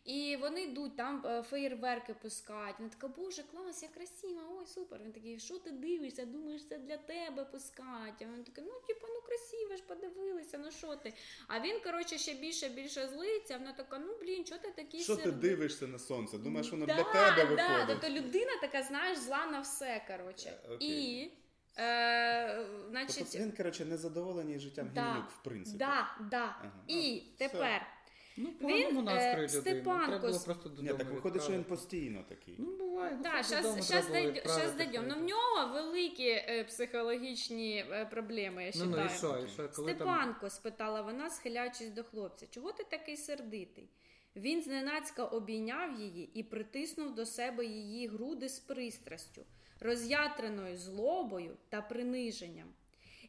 І 0.06 0.38
вони 0.42 0.62
йдуть, 0.62 0.96
там 0.96 1.24
е, 1.26 1.44
феєрверки 1.44 2.14
пускають. 2.14 2.76
Вона 2.80 2.90
така, 2.90 3.08
боже, 3.08 3.44
клас, 3.44 3.84
я 3.84 3.90
красива, 3.90 4.42
ой, 4.60 4.66
супер. 4.66 5.00
Він 5.04 5.12
такий, 5.12 5.40
що 5.40 5.60
ти 5.60 5.72
дивишся? 5.72 6.26
Думаєш, 6.26 6.62
це 6.70 6.78
для 6.78 6.98
тебе 6.98 7.46
пускають. 7.46 8.22
А 8.22 8.26
вона 8.26 8.44
така, 8.44 8.62
ну 8.62 8.74
типу, 8.88 9.08
ну 9.10 9.22
красиво 9.22 9.76
ж 9.76 9.84
подивилися, 9.84 10.58
ну 10.58 10.72
що 10.72 10.96
ти? 10.96 11.14
А 11.48 11.60
він, 11.60 11.80
коротше, 11.84 12.18
ще 12.18 12.34
більше 12.34 12.70
більше 12.70 13.08
злиться. 13.08 13.58
Вона 13.58 13.74
така, 13.74 14.00
ну 14.00 14.18
блін, 14.22 14.46
що 14.46 14.58
ти 14.58 14.72
такий 14.72 15.00
Що 15.00 15.16
ти 15.16 15.32
дивишся 15.32 15.88
на 15.88 16.00
сонце? 16.00 16.38
Думаєш, 16.38 16.72
воно 16.72 16.86
да, 16.86 16.94
для 16.94 17.04
тебе 17.04 17.56
да, 17.56 17.68
виходить? 17.68 17.88
Тобто 17.88 18.10
людина 18.10 18.52
така, 18.62 18.84
знаєш, 18.84 19.18
зла 19.20 19.46
на 19.46 19.60
все, 19.60 20.06
коротше. 20.08 20.50
Е, 20.50 20.74
окей. 20.76 20.91
І, 20.92 21.32
е, 21.78 22.66
значить, 22.90 23.18
Тобто 23.18 23.38
він, 23.38 23.52
коротше, 23.52 23.86
незадоволений 23.86 24.60
життям 24.60 24.90
Да, 24.96 25.12
гімнюк, 25.12 25.30
в 25.30 25.44
принципі. 25.44 25.78
да, 25.78 26.18
да. 26.32 26.56
Ага. 26.62 26.72
І 26.88 27.24
А, 27.36 27.38
тепер 27.38 27.88
Ну, 28.38 28.52
поганому 28.52 29.00
Він, 29.00 29.06
настрою 29.06 29.48
е, 29.48 29.58
людини. 29.58 29.62
Степанко 29.62 30.06
Треба 30.08 30.28
було 30.28 30.40
просто 30.40 30.70
додому 30.70 30.92
Ні, 30.92 30.98
так 30.98 31.12
виходить, 31.12 31.44
що 31.44 31.52
він 31.52 31.64
постійно 31.64 32.24
такий. 32.30 32.56
Ну, 32.58 32.78
буває. 32.78 33.14
ну, 33.16 33.24
Да, 33.24 33.44
дойдем. 34.78 35.06
Ну, 35.08 35.16
в 35.16 35.24
нього 35.24 35.74
великі 35.74 36.30
е, 36.30 36.64
психологічні 36.64 37.86
е, 37.92 38.06
проблеми, 38.06 38.66
я 38.66 38.72
Ну, 38.76 38.86
ну 38.86 39.06
і 39.06 39.10
що, 39.10 39.44
і 39.46 39.48
що, 39.48 39.70
коли 39.70 39.94
там... 39.94 40.08
Степанко, 40.08 40.50
спитала 40.50 41.02
вона, 41.02 41.30
схиляючись 41.30 41.90
до 41.90 42.04
хлопця, 42.04 42.48
чого 42.48 42.72
ти 42.72 42.84
такий 42.84 43.18
сердитий? 43.18 43.90
Він 44.36 44.62
зненацька 44.62 45.26
обійняв 45.26 46.00
її 46.00 46.32
і 46.34 46.44
притиснув 46.44 47.16
до 47.16 47.26
себе 47.26 47.66
її 47.66 48.08
груди 48.08 48.50
з 48.50 48.60
пристрастю, 48.60 49.46
роз'ятреною 49.82 50.78
злобою 50.78 51.58
та 51.70 51.82
приниженням. 51.82 52.68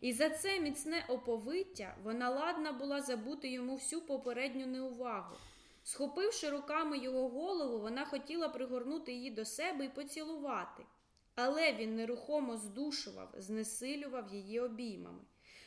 І 0.00 0.12
за 0.12 0.30
це 0.30 0.61
міцне 0.61 1.04
оповиття 1.09 1.97
вона 2.02 2.30
ладна 2.30 2.73
була 2.73 3.00
забути 3.00 3.49
йому 3.49 3.75
всю 3.75 4.02
попередню 4.02 4.66
неувагу. 4.66 5.37
Схопивши 5.85 6.50
руками 6.50 6.99
його 6.99 7.28
голову, 7.28 7.78
вона 7.78 8.04
хотіла 8.04 8.49
пригорнути 8.49 9.12
її 9.12 9.30
до 9.30 9.44
себе 9.44 9.85
і 9.85 9.88
поцілувати. 9.88 10.82
Але 11.35 11.73
він 11.73 11.97
нерухомо 11.97 12.56
здушував, 12.56 13.35
знесилював 13.38 14.35
її 14.35 14.61
обіймами. 14.61 15.23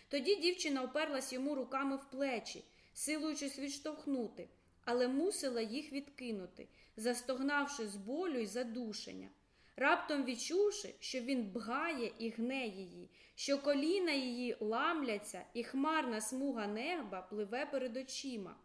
Тоді 0.07 0.35
дівчина 0.35 0.83
оперлась 0.83 1.33
йому 1.33 1.55
руками 1.55 1.95
в 1.95 2.05
плечі, 2.05 2.65
силуючись 2.93 3.59
відштовхнути, 3.59 4.49
але 4.85 5.07
мусила 5.07 5.61
їх 5.61 5.93
відкинути, 5.93 6.67
застогнавши 6.97 7.87
з 7.87 7.95
болю 7.95 8.39
й 8.39 8.45
задушення. 8.45 9.29
Раптом 9.77 10.23
відчувши, 10.23 10.95
що 10.99 11.19
він 11.19 11.51
бгає 11.51 12.11
і 12.19 12.29
гне 12.29 12.67
її, 12.67 13.09
що 13.35 13.57
коліна 13.57 14.11
її 14.11 14.57
ламляться, 14.59 15.45
і 15.53 15.63
хмарна 15.63 16.21
смуга 16.21 16.67
неба 16.67 17.21
пливе 17.21 17.65
перед 17.65 17.97
очима. 17.97 18.55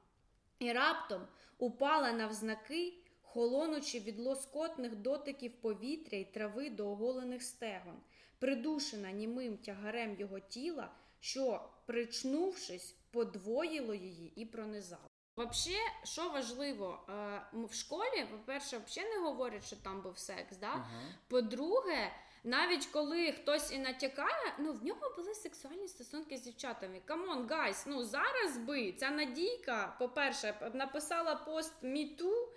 І 0.59 0.73
раптом 0.73 1.26
упала 1.59 2.12
навзнаки, 2.12 2.95
холонучи 3.23 4.00
від 4.00 4.19
лоскотних 4.19 4.97
дотиків 4.97 5.52
повітря 5.61 6.19
й 6.19 6.25
трави 6.25 6.71
до 6.71 6.90
оголених 6.90 7.43
стегон, 7.43 7.97
придушена 8.38 9.11
німим 9.11 9.57
тягарем 9.57 10.17
його 10.19 10.40
тіла, 10.40 10.90
що, 11.21 11.71
причнувшись, 11.87 12.97
подвоїло 13.11 13.95
її 13.95 14.33
і 14.37 14.47
пронизало. 14.47 15.10
Взагалі, 15.47 15.80
що 16.04 16.28
важливо, 16.28 16.99
е, 17.09 17.42
в 17.52 17.75
школі, 17.75 18.26
по-перше, 18.30 18.80
взагалі 18.87 19.12
не 19.14 19.20
говорять, 19.20 19.64
що 19.64 19.76
там 19.76 20.00
був 20.00 20.18
секс. 20.18 20.56
Да? 20.56 20.66
Ага. 20.66 20.87
По-друге, 21.28 22.12
навіть 22.44 22.87
коли 22.87 23.32
хтось 23.32 23.73
і 23.73 23.78
натякає, 23.78 24.54
ну 24.59 24.73
в 24.73 24.85
нього 24.85 25.14
були 25.16 25.35
сексуальні 25.35 25.88
стосунки 25.88 26.37
з 26.37 26.42
дівчатами. 26.42 27.00
Come 27.05 27.29
on, 27.29 27.47
guys, 27.50 27.87
ну 27.87 28.04
зараз 28.04 28.59
би 28.59 28.92
ця 28.92 29.11
Надійка, 29.11 29.97
по-перше, 29.99 30.70
написала 30.75 31.35
пост 31.35 31.73
е, 31.85 32.49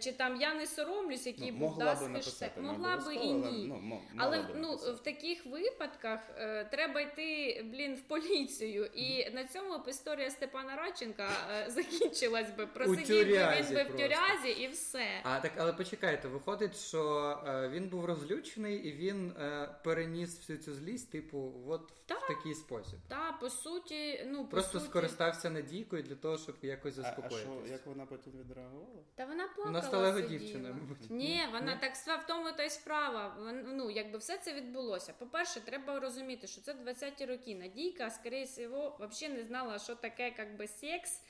чи 0.00 0.12
там 0.12 0.40
я 0.40 0.54
не 0.54 0.66
соромлюсь, 0.66 1.26
який 1.26 1.52
Ну, 1.52 1.58
був 1.58 1.68
могла 1.68 1.94
да, 1.94 2.00
би 2.00 2.08
написати. 2.08 2.60
Могла 2.60 2.96
би 2.96 3.14
і 3.14 3.32
ні. 3.32 3.66
ну, 3.68 3.76
мо- 3.82 4.02
Але 4.16 4.44
ну, 4.56 4.74
в 4.74 4.98
таких 4.98 5.46
випадках 5.46 6.20
е, 6.36 6.64
треба 6.64 7.00
йти, 7.00 7.62
блін, 7.72 7.94
в 7.94 8.00
поліцію. 8.00 8.84
І 8.84 9.30
на 9.30 9.44
цьому 9.44 9.78
б 9.78 9.88
історія 9.88 10.30
Степана 10.30 10.76
Радченка 10.76 11.28
е, 11.50 11.70
закінчилась 11.70 12.50
би. 12.50 12.66
Просидів 12.66 13.28
би 13.28 13.64
він 13.68 13.74
би 13.74 13.82
в 13.82 13.96
тюрязі 13.96 14.48
і 14.60 14.68
все. 14.68 15.06
А 15.22 15.40
так, 15.40 15.52
але 15.56 15.72
почекайте, 15.72 16.28
виходить, 16.28 16.76
що 16.76 17.30
е, 17.46 17.68
він 17.68 17.88
був 17.88 18.04
розлючений 18.04 18.76
і 18.76 18.92
він 18.92 19.30
е, 19.30 19.68
переніс 19.84 20.38
всю 20.38 20.58
цю 20.58 20.74
злість, 20.74 21.10
типу, 21.10 21.52
от 21.68 21.92
в 22.06 22.28
такий 22.28 22.54
спосіб. 22.54 22.98
Та 23.08 23.32
по 23.40 23.50
суті, 23.50 24.24
ну 24.26 24.44
по 24.44 24.50
Просто 24.50 24.78
суті, 24.78 24.90
скористався 24.90 25.50
надійкою 25.50 26.02
для 26.02 26.14
того, 26.14 26.38
щоб 26.38 26.56
якось 26.62 26.98
А, 26.98 27.16
а 27.22 27.30
що, 27.30 27.72
як 27.72 27.86
вона 27.86 28.06
потім 28.06 28.32
відреагувала? 28.32 29.02
Та 29.14 29.24
вона 29.24 29.48
плакала. 29.48 29.71
Вона 29.72 29.82
стала 29.88 30.06
його 30.06 30.20
сиділа. 30.20 30.38
дівчиною, 30.40 30.74
мабуть. 30.80 31.10
Ні, 31.10 31.40
вона 31.52 31.74
Ні? 31.74 31.80
так 31.80 31.94
сва- 31.96 32.16
в 32.24 32.26
тому 32.26 32.52
то 32.56 32.62
й 32.62 32.70
справа. 32.70 33.36
Вон- 33.38 33.76
Ну, 33.76 33.90
якби 33.90 34.18
все 34.18 34.38
це 34.38 34.52
відбулося. 34.54 35.12
По-перше, 35.18 35.60
треба 35.60 36.00
розуміти, 36.00 36.46
що 36.46 36.60
це 36.60 36.74
20-ті 36.74 37.24
роки. 37.26 37.54
Надійка, 37.54 38.10
скоріше 38.10 38.44
всього, 38.44 38.96
взагалі 39.00 39.36
не 39.36 39.44
знала, 39.44 39.78
що 39.78 39.94
таке 39.94 40.34
як 40.38 40.56
би 40.56 40.66
секс. 40.68 41.20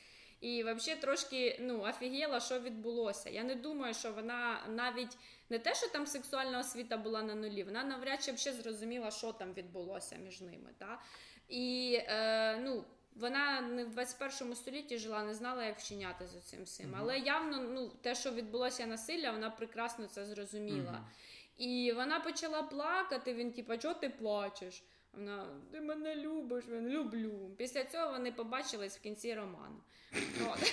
І 0.41 0.63
взагалі 0.65 1.01
трошки 1.01 1.59
ну, 1.61 1.81
офігела, 1.81 2.41
що 2.41 2.61
відбулося. 2.61 3.31
Я 3.31 3.43
не 3.45 3.55
думаю, 3.55 3.95
що 3.95 4.13
вона 4.13 4.61
навіть 4.69 5.17
не 5.51 5.59
те, 5.59 5.75
що 5.75 5.89
там 5.89 6.07
сексуальна 6.07 6.59
освіта 6.61 6.97
була 6.97 7.23
на 7.23 7.35
нулі, 7.35 7.63
вона 7.65 7.85
навряд 7.85 8.23
чи 8.23 8.33
взагалі 8.33 8.63
зрозуміла, 8.63 9.11
що 9.11 9.33
там 9.33 9.53
відбулося 9.55 10.17
між 10.17 10.41
ними. 10.41 10.71
Та? 10.79 11.01
І 11.49 11.95
е, 12.07 12.57
ну, 12.59 12.85
вона 13.16 13.61
не 13.61 13.85
в 13.85 13.90
21 13.90 14.54
столітті 14.54 14.99
жила, 14.99 15.25
не 15.25 15.35
знала, 15.35 15.64
як 15.64 15.78
вчиняти 15.78 16.26
з 16.26 16.42
цим 16.45 16.64
всім. 16.64 16.90
Мгм. 16.90 16.99
Але 17.00 17.19
явно 17.19 17.59
ну, 17.59 17.88
те, 17.88 18.14
що 18.14 18.31
відбулося 18.31 18.87
насилля, 18.87 19.31
вона 19.31 19.50
прекрасно 19.50 20.07
це 20.07 20.25
зрозуміла. 20.25 20.92
Мгм. 20.92 21.04
І 21.57 21.92
вона 21.97 22.21
почала 22.21 22.62
плакати. 22.62 23.35
Він, 23.35 23.52
типа, 23.52 23.78
чого 23.78 23.95
ти 23.95 24.09
плачеш? 24.09 24.83
Вона, 25.12 25.47
ти 25.73 25.81
мене 25.81 26.16
любиш, 26.16 26.64
він 26.69 26.88
люблю. 26.88 27.50
Після 27.59 27.85
цього 27.85 28.11
вони 28.11 28.33
побачились 28.33 28.99
в 28.99 29.00
кінці 29.00 29.35
роману. 29.35 29.76
От. 30.50 30.73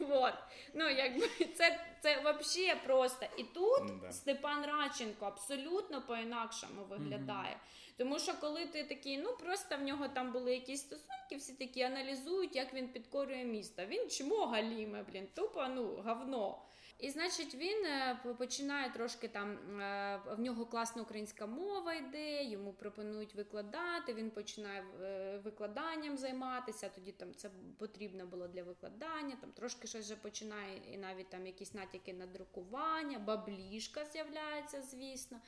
От. 0.10 0.34
Ну, 0.74 0.88
якби 0.88 1.28
це, 1.54 1.80
це 2.02 2.20
взагалі 2.20 2.80
просто. 2.86 3.26
І 3.36 3.42
тут 3.44 4.00
Да. 4.00 4.12
Степан 4.12 4.64
Радченко 4.66 5.26
абсолютно 5.26 6.02
по-інакшому 6.02 6.84
виглядає. 6.84 7.56
Тому 7.96 8.18
що 8.18 8.34
коли 8.40 8.66
ти 8.66 8.84
такий, 8.84 9.18
ну 9.18 9.36
просто 9.36 9.76
в 9.76 9.82
нього 9.82 10.08
там 10.08 10.32
були 10.32 10.54
якісь 10.54 10.80
стосунки, 10.80 11.36
всі 11.36 11.52
такі 11.52 11.82
аналізують, 11.82 12.56
як 12.56 12.74
він 12.74 12.88
підкорює 12.88 13.44
місто. 13.44 13.86
Він 13.86 14.10
чмо 14.10 14.46
галіме, 14.46 15.04
блін, 15.12 15.28
тупо 15.34 15.66
ну 15.74 16.02
говно. 16.04 16.62
І 16.98 17.10
значить 17.10 17.54
він 17.54 17.84
е, 17.84 18.20
починає 18.38 18.90
трошки 18.90 19.28
там 19.28 19.80
е, 19.80 20.20
в 20.36 20.40
нього 20.40 20.66
класна 20.66 21.02
українська 21.02 21.46
мова 21.46 21.94
йде, 21.94 22.44
йому 22.44 22.72
пропонують 22.72 23.34
викладати. 23.34 24.14
Він 24.14 24.30
починає 24.30 24.84
е, 25.02 25.38
викладанням 25.44 26.18
займатися. 26.18 26.90
Тоді 26.94 27.12
там 27.12 27.34
це 27.34 27.50
потрібно 27.78 28.26
було 28.26 28.48
для 28.48 28.62
викладання. 28.62 29.36
Там 29.40 29.52
трошки 29.52 29.86
щось 29.86 30.04
вже 30.04 30.16
починає, 30.16 30.80
і 30.92 30.98
навіть 30.98 31.28
там 31.28 31.46
якісь 31.46 31.74
натяки 31.74 32.12
на 32.12 32.26
друкування, 32.26 33.18
баблішка 33.18 34.04
з'являється, 34.04 34.82
звісно. 34.82 35.38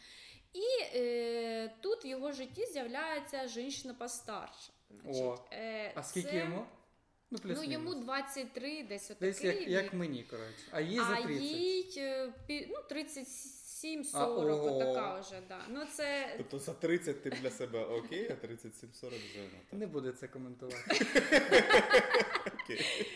І 0.53 0.97
е, 0.97 1.69
тут 1.81 2.05
в 2.05 2.07
його 2.07 2.33
житті 2.33 2.67
з'являється 2.67 3.49
жінка 3.49 3.95
постарша. 3.99 4.73
О, 5.07 5.39
е, 5.53 5.93
А 5.95 6.03
скільки 6.03 6.31
це- 6.31 6.39
йому? 6.39 6.67
Ну, 7.31 7.39
плюс 7.39 7.59
Ну 7.59 7.65
йому 7.73 7.95
23, 7.95 8.83
десь 8.83 9.11
отакий 9.11 9.29
Десь 9.29 9.45
як, 9.45 9.69
як 9.69 9.95
мені, 9.95 10.23
коротше. 10.23 10.65
А 10.71 10.81
їй 10.81 10.97
за 10.97 11.19
А 11.25 11.31
їй 11.31 11.95
е, 11.97 12.33
ну, 12.49 12.97
37-40, 12.97 14.11
А, 14.15 14.27
ого. 14.27 14.79
така 14.79 15.21
вже, 15.21 15.41
да. 15.49 15.59
Ну, 15.69 15.85
це 15.93 16.35
Тобто 16.37 16.59
за 16.59 16.75
30 16.75 17.23
ти 17.23 17.31
для 17.31 17.51
себе 17.51 17.85
окей, 17.85 18.31
а 18.31 18.47
37-40 18.47 19.09
вже 19.09 19.39
ну, 19.39 19.59
так. 19.71 19.79
Не 19.79 19.87
буде 19.87 20.13
це 20.13 20.29
коментувати. 20.29 20.79
Окей. 22.65 23.07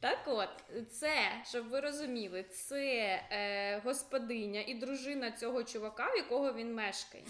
так 0.00 0.18
от, 0.26 0.48
це, 0.90 1.12
щоб 1.44 1.68
ви 1.68 1.80
розуміли, 1.80 2.42
це 2.42 2.84
е, 3.30 3.80
господиня 3.84 4.60
і 4.60 4.74
дружина 4.74 5.32
цього 5.32 5.64
чувака, 5.64 6.12
в 6.12 6.16
якого 6.16 6.52
він 6.52 6.74
мешкає. 6.74 7.24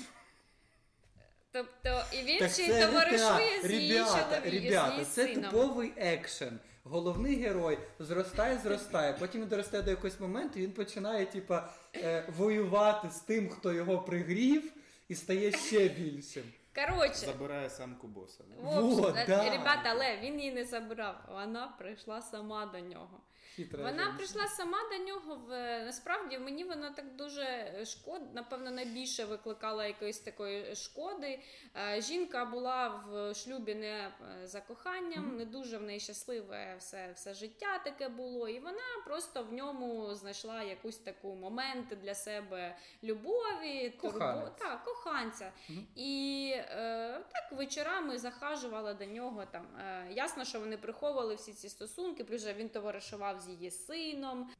Тобто, 1.52 2.02
і 2.12 2.22
він 2.22 2.38
Так 2.38 2.50
ще 2.50 2.62
й 2.62 2.82
товаришує 2.86 3.62
з 3.62 3.70
її 3.70 3.92
ребята, 3.98 4.40
чоловіком, 4.40 4.62
ребята, 4.68 5.04
це 5.04 5.26
сином. 5.26 5.42
типовий 5.50 5.92
екшен. 5.96 6.58
Головний 6.84 7.36
герой 7.36 7.78
зростає, 7.98 8.58
зростає, 8.58 9.12
потім 9.18 9.40
він 9.40 9.48
доросте 9.48 9.82
до 9.82 9.90
якогось 9.90 10.20
моменту, 10.20 10.58
і 10.58 10.62
він 10.62 10.72
починає, 10.72 11.26
типа, 11.26 11.68
е, 11.96 12.24
воювати 12.36 13.10
з 13.10 13.20
тим, 13.20 13.48
хто 13.48 13.72
його 13.72 13.98
пригрів, 13.98 14.72
і 15.08 15.14
стає 15.14 15.52
ще 15.52 15.88
більшим. 15.88 16.42
Коротше, 16.74 17.26
Забирає 17.26 17.70
самку 17.70 18.06
боса. 18.06 18.44
да? 18.48 18.80
Вот, 18.80 19.16
е, 19.16 19.24
да. 19.28 19.50
ребята, 19.50 19.82
але 19.84 20.16
він 20.22 20.38
її 20.40 20.52
не 20.52 20.64
забирав, 20.64 21.14
вона 21.32 21.74
прийшла 21.78 22.22
сама 22.22 22.66
до 22.66 22.80
нього. 22.80 23.20
Хитра 23.56 23.82
Вона 23.82 24.02
жінка. 24.02 24.16
прийшла 24.16 24.46
сама 24.46 24.78
до 24.92 25.04
нього. 25.04 25.36
В 25.48 25.50
насправді 25.84 26.38
мені 26.38 26.64
вона 26.64 26.90
так 26.90 27.16
дуже 27.16 27.72
шкод, 27.86 28.34
напевно, 28.34 28.70
найбільше 28.70 29.24
викликала 29.24 29.86
якоїсь 29.86 30.18
такої 30.20 30.74
шкоди. 30.76 31.40
Е, 31.76 32.00
Жінка 32.00 32.44
була 32.44 32.88
в 32.88 33.34
шлюбі 33.34 33.74
не 33.74 33.88
е, 33.88 34.46
за 34.46 34.60
коханням, 34.60 35.36
не 35.36 35.44
дуже 35.44 35.78
в 35.78 35.82
неї 35.82 36.00
щасливе 36.00 36.74
все, 36.78 37.12
все 37.14 37.34
життя 37.34 37.78
таке 37.78 38.08
було, 38.08 38.48
і 38.48 38.58
вона 38.60 38.82
просто 39.06 39.42
в 39.42 39.52
ньому 39.52 40.14
знайшла 40.14 40.62
якусь 40.62 40.96
таку 40.96 41.34
момент 41.34 41.88
для 42.02 42.14
себе 42.14 42.76
любові, 43.04 43.90
Коханець. 44.00 44.50
так, 44.58 44.84
коханця. 44.84 45.52
Мгм. 45.68 45.86
І 45.96 46.52
е, 46.56 47.20
так 47.32 47.58
вечорами 47.58 48.18
захажувала 48.18 48.94
до 48.94 49.04
нього. 49.04 49.44
Там 49.50 49.66
е, 49.80 50.06
ясно, 50.12 50.44
що 50.44 50.60
вони 50.60 50.76
приховували 50.76 51.34
всі 51.34 51.52
ці 51.52 51.68
стосунки, 51.68 52.24
плюс 52.24 52.42
же 52.42 52.54
він 52.54 52.68
товаришував 52.68 53.37
з 53.40 53.48
її 53.48 53.70
сином. 53.70 54.50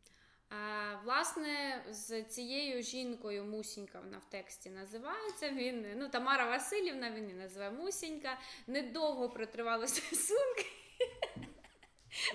Е, 0.53 0.99
власне, 1.05 1.85
з 1.91 2.23
цією 2.23 2.83
жінкою 2.83 3.45
Мусінька 3.45 4.01
вона 4.01 4.19
в 4.19 4.25
тексті 4.25 4.71
називається. 4.71 5.51
Він 5.51 5.87
ну 5.97 6.09
Тамара 6.09 6.47
Васильівна, 6.47 7.11
він 7.11 7.25
її 7.25 7.35
називає 7.35 7.71
Мусінька. 7.71 8.39
Недовго 8.67 9.29
протривали 9.29 9.87
стосунки. 9.89 10.67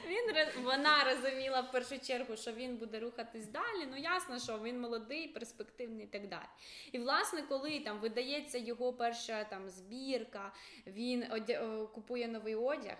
Він 0.07 0.35
вона 0.63 1.03
розуміла 1.03 1.61
в 1.61 1.71
першу 1.71 1.99
чергу, 1.99 2.37
що 2.37 2.51
він 2.51 2.77
буде 2.77 2.99
рухатись 2.99 3.47
далі. 3.47 3.87
Ну 3.91 3.97
ясно, 3.97 4.39
що 4.39 4.59
він 4.59 4.81
молодий, 4.81 5.27
перспективний 5.27 6.05
і 6.05 6.09
так 6.09 6.27
далі. 6.27 6.45
І 6.91 6.99
власне, 6.99 7.41
коли 7.41 7.79
там 7.79 7.99
видається 7.99 8.57
його 8.57 8.93
перша 8.93 9.43
там 9.43 9.69
збірка, 9.69 10.53
він 10.87 11.25
одя... 11.31 11.53
е, 11.53 11.87
купує 11.87 12.27
новий 12.27 12.55
одяг. 12.55 12.97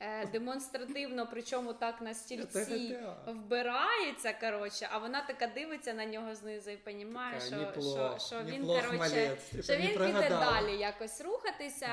Е, 0.00 0.26
Демонстративно, 0.26 1.28
причому 1.30 1.72
так 1.72 2.00
на 2.00 2.14
стільці 2.14 2.98
вбирається, 3.26 4.32
коротше, 4.40 4.88
а 4.92 4.98
вона 4.98 5.22
така 5.26 5.46
дивиться 5.46 5.94
на 5.94 6.06
нього 6.06 6.34
знизу 6.34 6.70
і 6.70 6.78
розуміє, 6.86 7.40
що, 7.46 7.56
«Неплох, 7.56 8.20
що, 8.20 8.26
що 8.26 8.44
він 8.44 8.60
неплох, 8.60 8.76
коротше, 8.76 8.98
малець, 8.98 9.44
типу, 9.44 9.62
що 9.62 9.76
він 9.76 9.88
піде 9.88 10.28
далі 10.28 10.76
якось 10.76 11.20
рухатися. 11.20 11.88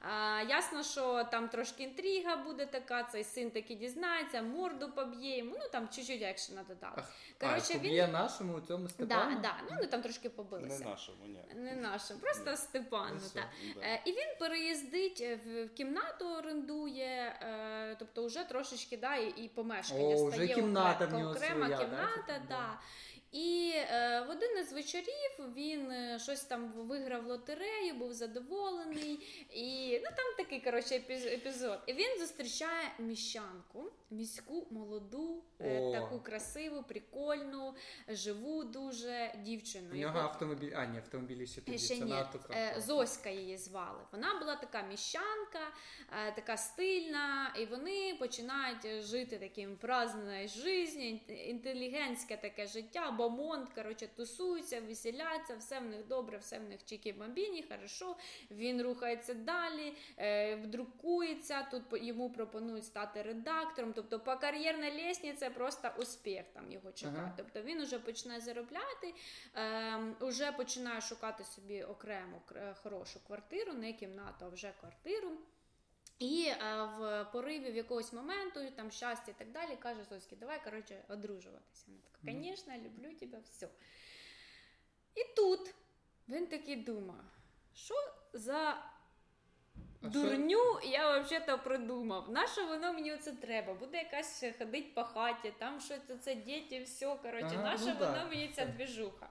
А, 0.00 0.42
ясно, 0.48 0.82
що 0.82 1.24
там 1.24 1.48
трошки 1.48 1.82
інтрига 1.82 2.36
буде 2.36 2.66
така, 2.66 3.02
цей 3.04 3.24
син 3.24 3.50
таки 3.50 3.74
дізнається, 3.74 4.42
морду 4.42 4.92
поб'є 4.92 5.38
йому, 5.38 5.56
ну 5.60 5.68
там 5.72 5.88
чуть-чуть 5.88 6.22
екшена 6.22 6.64
додали. 6.68 7.02
Коротше, 7.40 7.72
а, 7.74 7.78
він. 7.78 7.92
є 7.92 8.08
нашому 8.08 8.54
у 8.54 8.60
цьому 8.60 8.84
Да, 8.84 8.88
Степану? 8.90 9.40
да, 9.42 9.54
ну 9.62 9.76
вони 9.76 9.86
там 9.86 10.02
трошки 10.02 10.28
побилися. 10.30 10.84
Не 10.84 10.90
нашому, 10.90 11.18
ні. 11.26 11.44
Не 11.54 11.76
нашим, 11.76 12.18
просто. 12.18 12.56
Степану. 12.56 13.20
Ну. 13.22 13.30
Да. 13.34 13.80
Е, 13.82 14.02
І 14.04 14.10
він 14.12 14.28
переїздить 14.38 15.20
е, 15.20 15.36
в 15.44 15.58
в 15.68 15.74
кімнату, 15.74 16.28
орендує, 16.28 17.38
е, 17.48 17.96
тобто 17.98 18.26
вже 18.26 18.44
трошечки 18.44 18.96
да, 18.96 19.16
і, 19.16 19.28
і 19.44 19.48
помешкання 19.48 20.16
О, 20.16 20.24
вже 20.26 20.34
стає 20.36 20.54
кімната 20.54 21.04
окре- 21.04 21.08
в 21.08 21.18
нього 21.18 21.30
окрема 21.30 21.66
своя, 21.66 21.78
кімната. 21.80 22.22
типу, 22.26 22.38
Да, 22.48 22.54
да. 22.56 22.78
І 23.32 23.72
е, 23.74 24.24
в 24.28 24.30
один 24.30 24.58
із 24.58 24.72
вечорів 24.72 25.54
він 25.54 25.90
е, 25.90 26.18
щось 26.22 26.40
там 26.44 26.72
виграв 26.72 27.26
лотерею, 27.26 27.94
був 27.94 28.12
задоволений. 28.12 29.46
І 29.54 29.98
ну 30.04 30.10
там 30.16 30.34
такий 30.36 30.60
коротше 30.60 30.94
епіз- 30.94 31.34
епізод. 31.34 31.78
І 31.86 31.92
він 31.92 32.18
зустрічає 32.20 32.90
міщанку, 32.98 33.84
міську, 34.10 34.66
молоду, 34.70 35.42
е, 35.60 35.80
О. 35.80 35.92
таку 35.92 36.20
красиву, 36.20 36.82
прикольну, 36.82 37.74
живу 38.08 38.64
дуже 38.64 39.34
дівчину. 39.44 39.88
У 39.92 39.96
нього 39.96 40.18
автомобіль. 40.18 40.72
А, 40.76 40.86
ні, 40.86 40.98
автомобілі 40.98 41.46
ще 41.46 41.60
тоді. 41.60 41.78
Ще 41.78 41.98
ні. 41.98 42.14
Е. 42.50 42.74
Зоська 42.78 43.30
її 43.30 43.56
звали. 43.56 44.00
Вона 44.12 44.38
була 44.38 44.56
така 44.56 44.82
міщанка, 44.82 45.60
е, 46.28 46.32
така 46.32 46.56
стильна, 46.56 47.54
і 47.58 47.66
вони 47.66 48.16
починають 48.18 49.02
жити 49.02 49.38
таким 49.38 49.76
праздною 49.76 50.48
життя, 50.48 51.32
інтелігентське 51.32 52.36
таке 52.36 52.66
життя, 52.66 53.10
бомонд, 53.10 53.68
коротше, 53.74 54.08
тусуються, 54.16 54.80
веселяться, 54.80 55.56
все 55.56 55.80
в 55.80 55.84
них 55.84 56.06
добре, 56.06 56.38
все 56.38 56.58
в 56.58 56.62
них 56.62 56.80
чікі-бамбіні, 56.80 57.68
хорошо. 57.68 58.16
Він 58.50 58.82
рухається 58.82 59.34
далі, 59.34 59.94
друкується. 60.66 61.68
Тут 61.70 61.82
йому 62.02 62.30
пропонують 62.30 62.84
стати 62.84 63.22
редактором. 63.22 63.92
Тобто 63.98 64.20
по 64.20 64.36
кар'єрній 64.36 65.06
лестниці 65.06 65.50
просто 65.50 65.90
успіх 65.98 66.44
там 66.52 66.72
його 66.72 66.92
чекає. 66.92 67.18
Ага. 67.18 67.32
Тобто 67.36 67.62
він 67.62 67.80
уже 67.80 67.98
почне 67.98 68.40
заробляти, 68.40 69.14
ем, 69.54 70.16
уже 70.20 70.52
починає 70.52 71.00
шукати 71.00 71.44
собі 71.44 71.82
окрему 71.82 72.42
хорошу 72.82 73.20
квартиру, 73.26 73.72
не 73.72 73.92
кімнату, 73.92 74.44
а 74.44 74.48
вже 74.48 74.72
квартиру. 74.80 75.30
І 76.18 76.46
е, 76.46 76.84
в 76.98 77.26
пориві 77.32 77.70
в 77.70 77.76
якогось 77.76 78.12
моменту, 78.12 78.60
там 78.76 78.90
щастя 78.90 79.30
і 79.30 79.34
так 79.38 79.50
далі, 79.50 79.76
каже 79.76 80.04
Зоськи, 80.04 80.36
давай, 80.36 80.64
коротше, 80.64 81.04
одружуватися. 81.08 81.84
Вона 81.86 82.00
така, 82.12 82.38
звісно, 82.38 82.74
люблю 82.76 83.14
тебе, 83.14 83.38
все. 83.44 83.68
І 85.14 85.24
тут 85.36 85.74
він 86.28 86.46
такий 86.46 86.76
думає, 86.76 87.24
що 87.74 87.94
за 88.32 88.58
А 88.58 88.97
дурню 90.02 90.78
я 90.82 91.20
взагалі-то 91.20 91.58
придумав. 91.58 92.30
Нащо 92.30 92.66
воно 92.66 92.92
мені 92.92 93.16
це 93.16 93.32
треба? 93.32 93.74
Буде 93.74 93.96
якась 93.96 94.44
ходить 94.58 94.94
по 94.94 95.04
хаті, 95.04 95.52
там 95.58 95.80
щось 95.80 96.00
це 96.24 96.34
діти, 96.34 96.82
все, 96.82 97.06
коротше, 97.22 97.50
Ага, 97.52 97.62
нащо 97.62 97.86
ну 97.86 97.94
воно 97.98 98.12
да. 98.12 98.26
мені 98.28 98.48
ця 98.56 98.66
Так. 98.66 98.76
двіжуха? 98.76 99.28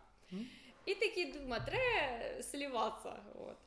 І 0.85 0.95
такий 0.95 1.31
думає, 1.31 1.61
треба 1.65 2.43
сліватися. 2.43 3.15
От. 3.35 3.57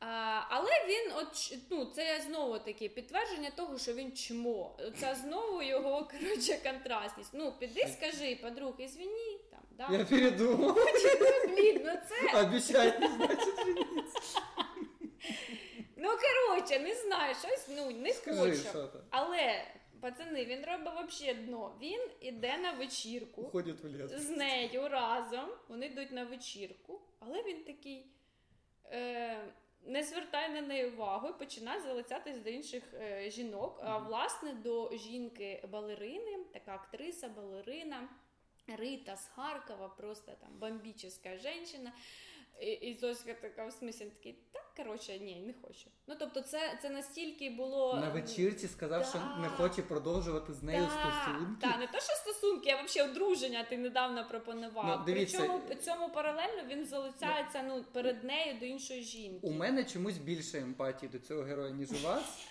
А, 0.00 0.40
але 0.48 0.70
він, 0.88 1.12
от, 1.16 1.56
ну, 1.70 1.84
це 1.84 2.20
знову 2.26 2.58
таки 2.58 2.88
підтвердження 2.88 3.50
того, 3.56 3.78
що 3.78 3.92
він 3.92 4.16
чмо. 4.16 4.76
Це 5.00 5.14
знову 5.14 5.62
його 5.62 6.08
коротше, 6.12 6.58
контрастність. 6.64 7.30
Ну, 7.32 7.52
піди, 7.58 7.88
скажи, 7.98 8.38
подруг, 8.42 8.74
ізвіні, 8.78 9.40
там, 9.50 9.60
да. 9.70 9.96
Я 9.98 10.04
передумав. 10.04 10.74
Блін, 11.48 11.82
ну 11.84 11.92
це. 12.08 12.32
Не 13.00 13.08
значить 13.08 13.56
жениться. 13.66 14.40
Ну, 16.06 16.12
коротше, 16.18 16.78
не 16.78 16.94
знаю, 16.94 17.34
щось 17.34 17.68
ну, 17.76 17.90
не 17.90 18.12
Скажи, 18.12 18.38
хочу. 18.40 18.56
що 18.68 18.86
там. 18.86 19.00
Але, 19.10 19.64
пацани, 20.00 20.44
він 20.44 20.64
робить 20.64 21.10
взагалі 21.10 21.34
дно. 21.38 21.76
Він 21.80 22.00
іде 22.20 22.58
на 22.58 22.72
вечірку 22.72 23.42
Уходять 23.42 23.80
в 23.82 23.86
ліс. 23.86 24.10
з 24.12 24.30
нею 24.30 24.88
разом. 24.88 25.48
Вони 25.68 25.86
йдуть 25.86 26.12
на 26.12 26.24
вечірку, 26.24 27.00
але 27.20 27.42
він 27.42 27.64
такий. 27.64 28.06
Е, 28.92 29.38
не 29.82 30.02
звертає 30.02 30.48
на 30.48 30.60
неї 30.60 30.86
увагу 30.86 31.28
і 31.28 31.32
починає 31.38 31.80
залицятись 31.80 32.38
до 32.38 32.50
інших 32.50 32.82
е, 32.94 33.30
жінок. 33.30 33.80
А 33.84 33.98
Мгм. 33.98 34.08
власне 34.08 34.52
до 34.52 34.90
жінки 34.96 35.64
балерини, 35.72 36.38
така 36.52 36.74
актриса, 36.74 37.28
балерина 37.28 38.08
Рита 38.78 39.16
з 39.16 39.26
Харкова, 39.28 39.88
просто 39.88 40.32
там 40.40 40.58
бомбічна 40.58 41.10
жінка. 41.38 41.92
І, 42.60 42.70
і 42.72 42.94
Зоська 42.94 43.34
така 43.34 43.66
в 43.66 43.72
смислі 43.72 44.04
такий, 44.04 44.32
так, 44.52 44.65
коротше, 44.76 45.18
ні, 45.18 45.42
не 45.46 45.54
хочу. 45.62 45.86
Ну 46.06 46.14
тобто, 46.18 46.40
це, 46.40 46.78
це 46.82 46.90
настільки 46.90 47.50
було 47.50 47.96
На 48.00 48.10
вечірці 48.10 48.68
сказав, 48.68 49.06
що 49.06 49.18
не 49.40 49.48
хоче 49.48 49.82
продовжувати 49.82 50.52
з 50.52 50.62
нею 50.62 50.86
стосунки. 50.86 51.60
Так, 51.60 51.78
не 51.78 51.86
то, 51.86 52.00
що 52.00 52.12
стосунки, 52.12 52.70
а 52.70 52.82
взагалі 52.82 53.10
одруження 53.10 53.64
ти 53.64 53.78
недавно 53.78 54.28
пропонував. 54.28 54.98
Ну, 54.98 55.04
дивіться, 55.06 55.38
Причому 55.38 55.60
цьому 55.80 56.08
паралельно 56.08 56.64
він 56.68 56.86
залицяється 56.86 57.62
ну, 57.62 57.84
перед 57.92 58.24
нею 58.24 58.58
до 58.60 58.66
іншої 58.66 59.02
жінки. 59.02 59.46
У 59.46 59.50
мене 59.50 59.84
чомусь 59.84 60.18
більше 60.18 60.58
емпатії 60.58 61.12
до 61.12 61.18
цього 61.18 61.42
героя, 61.42 61.70
ніж 61.70 61.92
у 61.92 62.06
вас. 62.06 62.46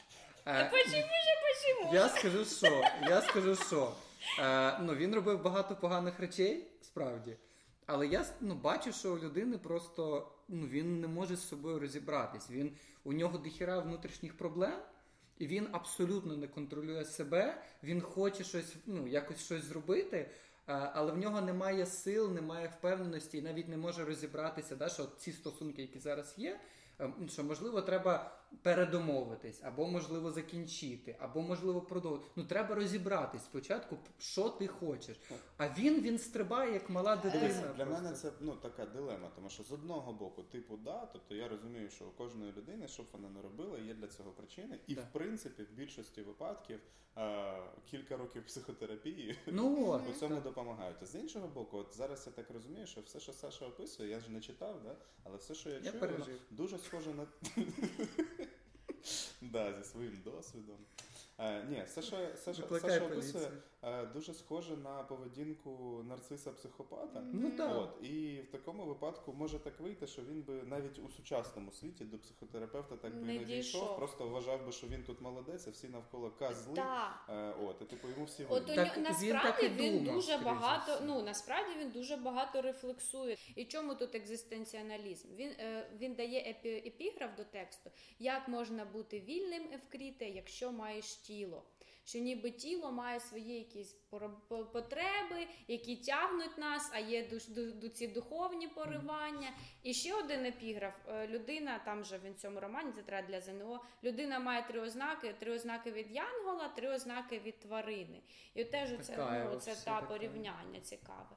Почему 0.46 0.92
же, 1.26 1.34
почему? 1.48 1.94
Я 1.94 2.10
скажу, 2.10 2.46
що 2.46 2.84
я 3.10 3.22
скажу, 3.22 3.56
що 3.56 3.92
е, 4.40 4.80
ну 4.82 4.96
він 4.96 5.16
робив 5.16 5.44
багато 5.44 5.76
поганих 5.76 6.20
речей, 6.20 6.68
справді. 6.82 7.38
Але 7.86 8.08
я 8.08 8.26
ну, 8.41 8.56
бачу, 8.56 8.91
що 8.91 9.13
у 9.13 9.19
людини 9.19 9.58
просто 9.58 10.32
ну 10.48 10.67
він 10.67 11.02
не 11.02 11.08
може 11.08 11.36
з 11.36 11.48
собою 11.48 11.80
розібратись. 11.80 12.50
Він 12.50 12.76
у 13.04 13.13
нього 13.13 13.38
дохіра 13.38 13.80
внутрішніх 13.80 14.38
проблем, 14.38 14.80
і 15.38 15.48
він 15.48 15.67
абсолютно 15.71 16.38
не 16.38 16.48
контролює 16.48 17.06
себе. 17.06 17.62
Він 17.84 18.02
хоче 18.02 18.43
щось, 18.43 18.76
ну 18.86 19.08
якось 19.08 19.45
щось 19.45 19.63
зробити. 19.63 20.17
е, 20.17 20.30
Але 20.67 21.12
в 21.12 21.17
нього 21.17 21.41
немає 21.41 21.86
сил, 21.86 22.32
немає 22.32 22.67
впевненості 22.67 23.38
і 23.38 23.41
навіть 23.41 23.67
не 23.67 23.78
може 23.78 24.06
розібратися, 24.06 24.76
да, 24.76 24.89
що 24.89 25.06
ці 25.17 25.32
стосунки, 25.32 25.82
які 25.82 26.00
зараз 26.00 26.34
є, 26.38 26.60
е, 27.00 27.13
що 27.28 27.43
можливо 27.43 27.82
треба 27.82 28.38
передомовитись, 28.62 29.62
або 29.63 29.88
можливо 29.88 30.32
закінчити, 30.32 31.15
або 31.20 31.41
можливо 31.41 31.82
продовжити. 31.82 32.30
Ну 32.36 32.44
треба 32.44 32.76
розібратись 32.76 33.44
спочатку, 33.44 33.98
що 34.18 34.50
ти 34.50 34.68
хочеш. 34.68 35.20
А 35.58 35.70
він 35.70 36.02
він 36.02 36.20
стрибає 36.20 36.74
як 36.74 36.89
мала 36.89 37.15
дитина. 37.15 37.74
Для 37.78 37.86
просто. 37.86 38.04
мене 38.04 38.15
це 38.15 38.32
ну 38.39 38.56
така 38.56 38.86
дилема, 38.86 39.30
тому 39.36 39.50
що 39.50 39.63
з 39.63 39.72
одного 39.72 40.13
боку, 40.13 40.44
типу, 40.44 40.78
да, 40.78 41.06
тобто 41.13 41.36
я 41.36 41.48
розумію, 41.48 41.89
що 41.89 42.06
у 42.06 42.12
кожної 42.12 42.52
людини, 42.58 42.88
що 42.88 43.04
б 43.04 43.06
вона 43.12 43.30
не 43.30 43.41
робила, 43.41 43.80
є 43.80 43.94
для 43.94 44.08
цього 44.08 44.32
причини. 44.32 44.80
І 44.88 44.96
Так. 44.96 45.06
в 45.06 45.08
принципі, 45.13 45.63
в 45.63 45.72
більшості 45.72 46.22
випадків 46.22 46.80
е, 47.18 47.54
кілька 47.86 48.18
років 48.18 48.46
психотерапії 48.46 49.38
Ну 49.48 49.88
от, 49.91 50.10
у 50.10 50.13
цьому 50.13 50.41
допомагають. 50.41 50.98
А 51.02 51.06
з 51.06 51.15
іншого 51.15 51.48
боку, 51.48 51.78
от 51.78 51.96
зараз 51.96 52.24
я 52.28 52.34
так 52.34 52.52
розумію, 52.52 52.88
що 52.88 53.02
все, 53.02 53.20
що 53.20 53.34
Саша 53.34 53.65
описує, 53.65 54.10
я 54.10 54.20
ж 54.20 54.32
не 54.32 54.41
читав, 54.41 54.84
да? 54.84 54.96
але 55.24 55.38
все, 55.38 55.56
що 55.56 55.70
я, 55.70 55.76
Я 55.76 55.91
чую, 55.91 56.02
воно 56.02 56.26
дуже 56.52 56.78
схоже 56.78 57.13
на 57.13 57.28
да, 59.51 59.73
зі 59.73 59.89
своїм 59.89 60.21
досвідом. 60.23 60.77
Е, 61.39 61.63
ні, 61.69 61.84
все, 61.86 62.02
що 62.02 62.15
Саша, 62.36 62.63
Саша 62.80 63.06
описує, 63.06 63.52
е, 63.84 64.06
дуже 64.06 64.34
схоже 64.34 64.78
на 64.78 65.04
поведінку 65.04 66.02
нарциса 66.10 66.52
психопата. 66.52 67.24
Ну 67.34 67.52
так. 67.52 67.76
От, 67.76 68.06
і 68.08 68.41
в 68.41 68.52
такому 68.52 68.86
випадку 68.86 69.34
може 69.34 69.60
так 69.60 69.80
вийти, 69.80 70.08
що 70.08 70.21
він 70.21 70.41
би 70.41 70.54
навіть 70.54 71.00
у 71.00 71.10
сучасному 71.10 71.71
світі 71.71 72.04
до 72.06 72.17
психотерапевта 72.17 72.98
так 72.98 73.15
би 73.15 73.21
Не 73.21 73.34
не 73.34 73.39
дійшов, 73.39 73.82
дійшов. 73.82 73.98
просто 73.98 74.28
вважав 74.28 74.65
би, 74.65 74.71
що 74.71 74.88
він 74.88 75.04
тут 75.04 75.21
молодець, 75.21 75.67
а 75.67 75.71
всі 75.71 75.88
навколо 75.88 76.32
козли. 76.32 76.76
Так. 76.76 77.26
Е, 77.30 77.54
от, 77.63 77.82
і 77.82 77.86
типу 77.86 78.08
йому 78.08 78.26
всі 78.26 78.45
От. 78.50 78.65
Так 78.65 78.98
він 78.98 79.04
насправді 79.04 79.65
і 79.65 79.69
він, 79.69 80.00
думав, 80.00 80.15
дуже 80.15 80.38
багато. 80.38 80.91
всього. 80.93 81.08
Ну 81.08 81.24
насправді 81.24 81.80
він 81.80 81.89
дуже 81.91 82.15
багато 82.17 82.62
рефлексує. 82.62 83.38
І 83.56 83.65
чому 83.65 83.95
тут 83.95 84.15
екзистенціоналізм? 84.15 85.28
Він 85.36 85.50
е, 85.50 85.89
він 85.98 86.13
дає 86.15 86.39
епі, 86.50 86.69
епіграф 86.69 87.36
до 87.38 87.43
тексту, 87.43 87.89
як 88.19 88.48
можна 88.48 88.86
бути 88.86 89.19
вільним 89.19 89.63
Евкріте, 89.74 90.30
якщо 90.30 90.71
маєш 90.71 91.15
тіло. 91.28 91.64
Що 92.06 92.20
ніби 92.20 92.52
тіло 92.52 92.92
має 92.92 93.20
свої 93.20 93.58
якісь 93.58 93.94
потреби, 94.50 95.48
які 95.68 95.96
тягнуть 95.96 96.58
нас, 96.58 96.90
а 96.94 97.00
є 97.00 97.40
ці 97.94 98.08
духовні 98.08 98.68
поривання. 98.68 99.50
І 99.84 99.94
ще 99.94 100.14
один 100.14 100.46
епіграф. 100.46 100.94
Е, 101.08 101.28
Людина, 101.28 101.82
там 101.86 102.04
же 102.04 102.20
він 102.26 102.34
в 102.34 102.36
цьому 102.36 102.60
романі, 102.60 102.92
це 102.92 103.02
треба 103.02 103.28
для 103.28 103.42
ЗНО. 103.42 103.84
Людина 104.04 104.40
має 104.40 104.68
три 104.68 104.80
ознаки: 104.80 105.36
три 105.40 105.56
ознаки 105.56 105.92
від 105.92 106.12
янгола, 106.12 106.68
три 106.68 106.90
ознаки 106.90 107.40
від 107.40 107.60
тварини. 107.60 108.22
І 108.54 108.64
теж 108.64 108.90
це, 109.02 109.48
ну, 109.52 109.74
та 109.86 110.02
порівняння 110.02 110.80
цікаве. 110.82 111.36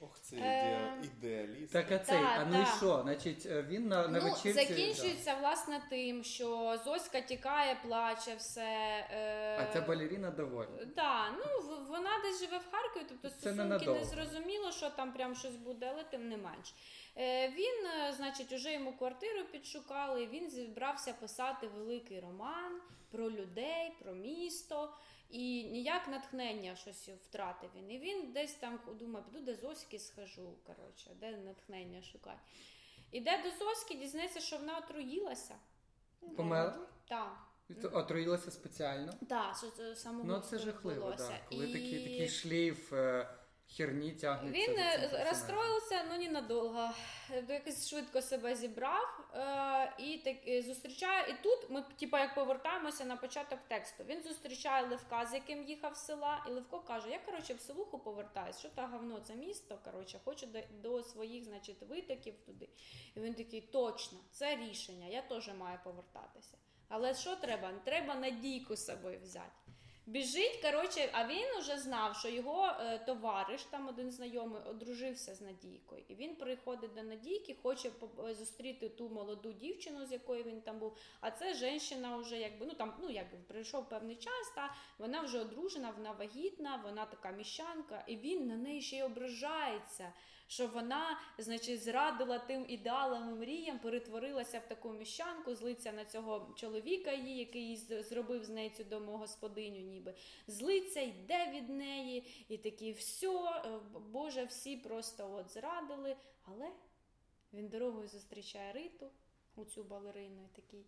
Ох, 0.00 0.20
це 0.20 0.36
Е, 0.36 0.92
ідеаліст. 1.04 1.72
Так, 1.72 1.92
а 1.92 1.98
цей, 1.98 2.18
Так, 2.18 2.38
а 2.40 2.44
ну 2.44 2.62
і 2.62 2.66
що? 2.66 3.00
Значить, 3.02 3.46
е, 3.46 3.62
він 3.62 3.88
на, 3.88 4.08
на 4.08 4.20
ну, 4.20 4.24
вечірці. 4.24 4.52
закінчується 4.52 5.34
власне 5.34 5.82
тим, 5.90 6.24
що 6.24 6.78
Зоська 6.84 7.20
тікає, 7.20 7.76
плаче, 7.86 8.34
все. 8.34 8.62
Е... 9.10 9.58
А 9.60 9.72
ця 9.72 9.80
балеріна 9.80 10.30
довольна. 10.30 10.76
Так, 10.96 11.32
ну 11.38 11.60
в- 11.68 11.86
вона 11.88 12.10
десь 12.24 12.40
живе 12.40 12.58
в 12.58 12.70
Харкові, 12.70 13.02
тобто 13.08 13.28
Це 13.28 13.34
стосунки 13.34 13.62
ненадовго. 13.62 13.94
не 14.00 14.04
зрозуміло, 14.04 14.72
що 14.72 14.90
там 14.90 15.12
прям 15.12 15.34
щось 15.34 15.56
буде, 15.56 15.90
але 15.94 16.04
тим 16.04 16.28
не 16.28 16.36
менш. 16.36 16.74
Е, 17.16 17.48
він, 17.48 17.86
е, 17.86 18.12
значить, 18.12 18.52
уже 18.52 18.72
йому 18.72 18.92
квартиру 18.92 19.44
підшукали, 19.52 20.26
він 20.26 20.50
зібрався 20.50 21.12
писати 21.12 21.66
великий 21.66 22.20
роман 22.20 22.80
про 23.10 23.30
людей, 23.30 23.92
про 24.02 24.12
місто. 24.14 24.90
І 25.34 25.64
ніяк 25.64 26.08
натхнення 26.08 26.76
щось 26.76 27.08
втратив 27.08 27.70
він. 27.76 27.90
І 27.90 27.98
він 27.98 28.32
десь 28.32 28.54
там 28.54 28.78
думає, 28.98 29.24
піду 29.32 29.44
до 29.44 29.54
Зоськи 29.54 29.98
схожу. 29.98 30.54
Коротше, 30.66 31.10
де 31.20 31.36
натхнення 31.36 32.02
шукати. 32.02 32.38
Іде 33.10 33.42
до 33.42 33.64
Зоськи, 33.64 33.94
дізнається, 33.94 34.40
що 34.40 34.56
вона 34.56 34.78
отруїлася. 34.78 35.54
Померла? 36.36 36.86
Так. 37.08 37.36
Отруїлася 37.92 38.50
спеціально. 38.50 39.12
Так, 39.28 39.56
самого 39.96 40.24
Ну 40.24 40.40
це 40.40 40.58
жахливо, 40.58 41.12
так. 41.12 41.40
Коли 41.48 41.64
І 41.64 41.72
такий, 41.72 42.02
такий 42.02 42.28
шлейф 42.28 42.92
е, 42.92 43.28
херні 43.68 44.12
тягнеться. 44.12 44.60
Він 44.60 44.78
е, 44.78 45.24
розстроївся, 45.28 46.04
ну 46.10 46.18
ненадовго. 46.18 46.90
Е, 47.30 47.44
Якось 47.48 47.88
швидко 47.88 48.22
себе 48.22 48.56
зібрав 48.56 49.30
е, 49.34 49.92
і 49.98 50.18
так 50.18 50.64
зустрічає. 50.64 51.30
І 51.30 51.42
тут 51.42 51.70
ми 51.70 51.84
типа 51.98 52.20
як 52.20 52.34
повертаємося 52.34 53.04
на 53.04 53.16
початок 53.16 53.58
тексту. 53.68 54.04
Він 54.04 54.22
зустрічає 54.22 54.86
Левка, 54.86 55.26
з 55.26 55.34
яким 55.34 55.64
їхав 55.64 55.96
з 55.96 56.06
села, 56.06 56.44
і 56.48 56.50
Левко 56.50 56.80
каже: 56.80 57.10
Я 57.10 57.18
коротше 57.18 57.54
в 57.54 57.60
селуху 57.60 57.98
повертаюсь. 57.98 58.58
Що 58.58 58.68
та 58.68 58.86
говно, 58.86 59.20
це 59.20 59.34
місто. 59.34 59.78
Коротше, 59.84 60.20
хочу 60.24 60.46
до, 60.46 60.58
до 60.70 61.02
своїх, 61.02 61.44
значить, 61.44 61.82
витоків 61.82 62.34
туди. 62.46 62.68
І 63.14 63.20
він 63.20 63.34
такий: 63.34 63.60
точно, 63.60 64.18
це 64.30 64.56
рішення. 64.56 65.06
Я 65.06 65.22
теж 65.22 65.50
маю 65.58 65.78
повертатися. 65.84 66.56
Але 66.88 67.14
що 67.14 67.36
треба? 67.36 67.72
Треба 67.84 68.14
надійку 68.14 68.76
з 68.76 68.86
собою 68.86 69.20
взяти. 69.22 69.63
Біжить, 70.06 70.60
коротше, 70.62 71.08
а 71.12 71.26
він 71.26 71.58
уже 71.58 71.78
знав, 71.78 72.16
що 72.16 72.28
його 72.28 72.66
е, 72.66 72.98
товариш, 72.98 73.62
там 73.62 73.88
один 73.88 74.10
знайомий, 74.10 74.62
одружився 74.70 75.34
з 75.34 75.40
Надійкою. 75.40 76.02
І 76.08 76.14
він 76.14 76.36
приходить 76.36 76.94
до 76.94 77.02
Надійки, 77.02 77.56
хоче 77.62 77.90
е, 78.28 78.34
зустріти 78.34 78.88
ту 78.88 79.08
молоду 79.08 79.52
дівчину, 79.52 80.06
з 80.06 80.12
якою 80.12 80.44
він 80.44 80.60
там 80.60 80.78
був. 80.78 80.96
А 81.20 81.30
це 81.30 81.54
жінка 81.54 82.16
вже 82.16 82.38
якби 82.38 82.66
ну 82.66 82.74
там, 82.74 82.94
ну 83.02 83.10
якби 83.10 83.38
пройшов 83.48 83.88
певний 83.88 84.16
час, 84.16 84.52
та 84.54 84.74
вона 84.98 85.20
вже 85.20 85.40
одружена, 85.40 85.90
вона 85.96 86.12
вагітна, 86.12 86.80
вона 86.84 87.06
така 87.06 87.30
міщанка, 87.30 88.04
і 88.06 88.16
він 88.16 88.46
на 88.46 88.56
неї 88.56 88.82
ще 88.82 88.96
й 88.96 89.02
ображається. 89.02 90.12
Що 90.46 90.66
вона, 90.66 91.18
значить, 91.38 91.82
зрадила 91.82 92.38
тим 92.38 92.64
ідеалам 92.68 93.30
і 93.30 93.34
мріям, 93.34 93.78
перетворилася 93.78 94.58
в 94.58 94.68
таку 94.68 94.92
міщанку, 94.92 95.54
злиться 95.54 95.92
на 95.92 96.04
цього 96.04 96.54
чоловіка 96.56 97.12
її, 97.12 97.38
який 97.38 97.76
зробив 98.02 98.44
з 98.44 98.48
нею 98.48 98.70
цю 98.70 98.84
домогосподиню, 98.84 99.80
ніби 99.80 100.14
злиться, 100.46 101.00
йде 101.00 101.50
від 101.50 101.68
неї, 101.68 102.44
і 102.48 102.58
такі 102.58 102.92
все, 102.92 103.62
Боже, 104.10 104.44
всі 104.44 104.76
просто 104.76 105.34
от 105.34 105.50
зрадили. 105.50 106.16
Але 106.44 106.70
він 107.52 107.68
дорогою 107.68 108.08
зустрічає 108.08 108.72
Риту, 108.72 109.10
у 109.56 109.64
цю 109.64 109.84
балерину, 109.84 110.42
і 110.44 110.56
такий 110.56 110.86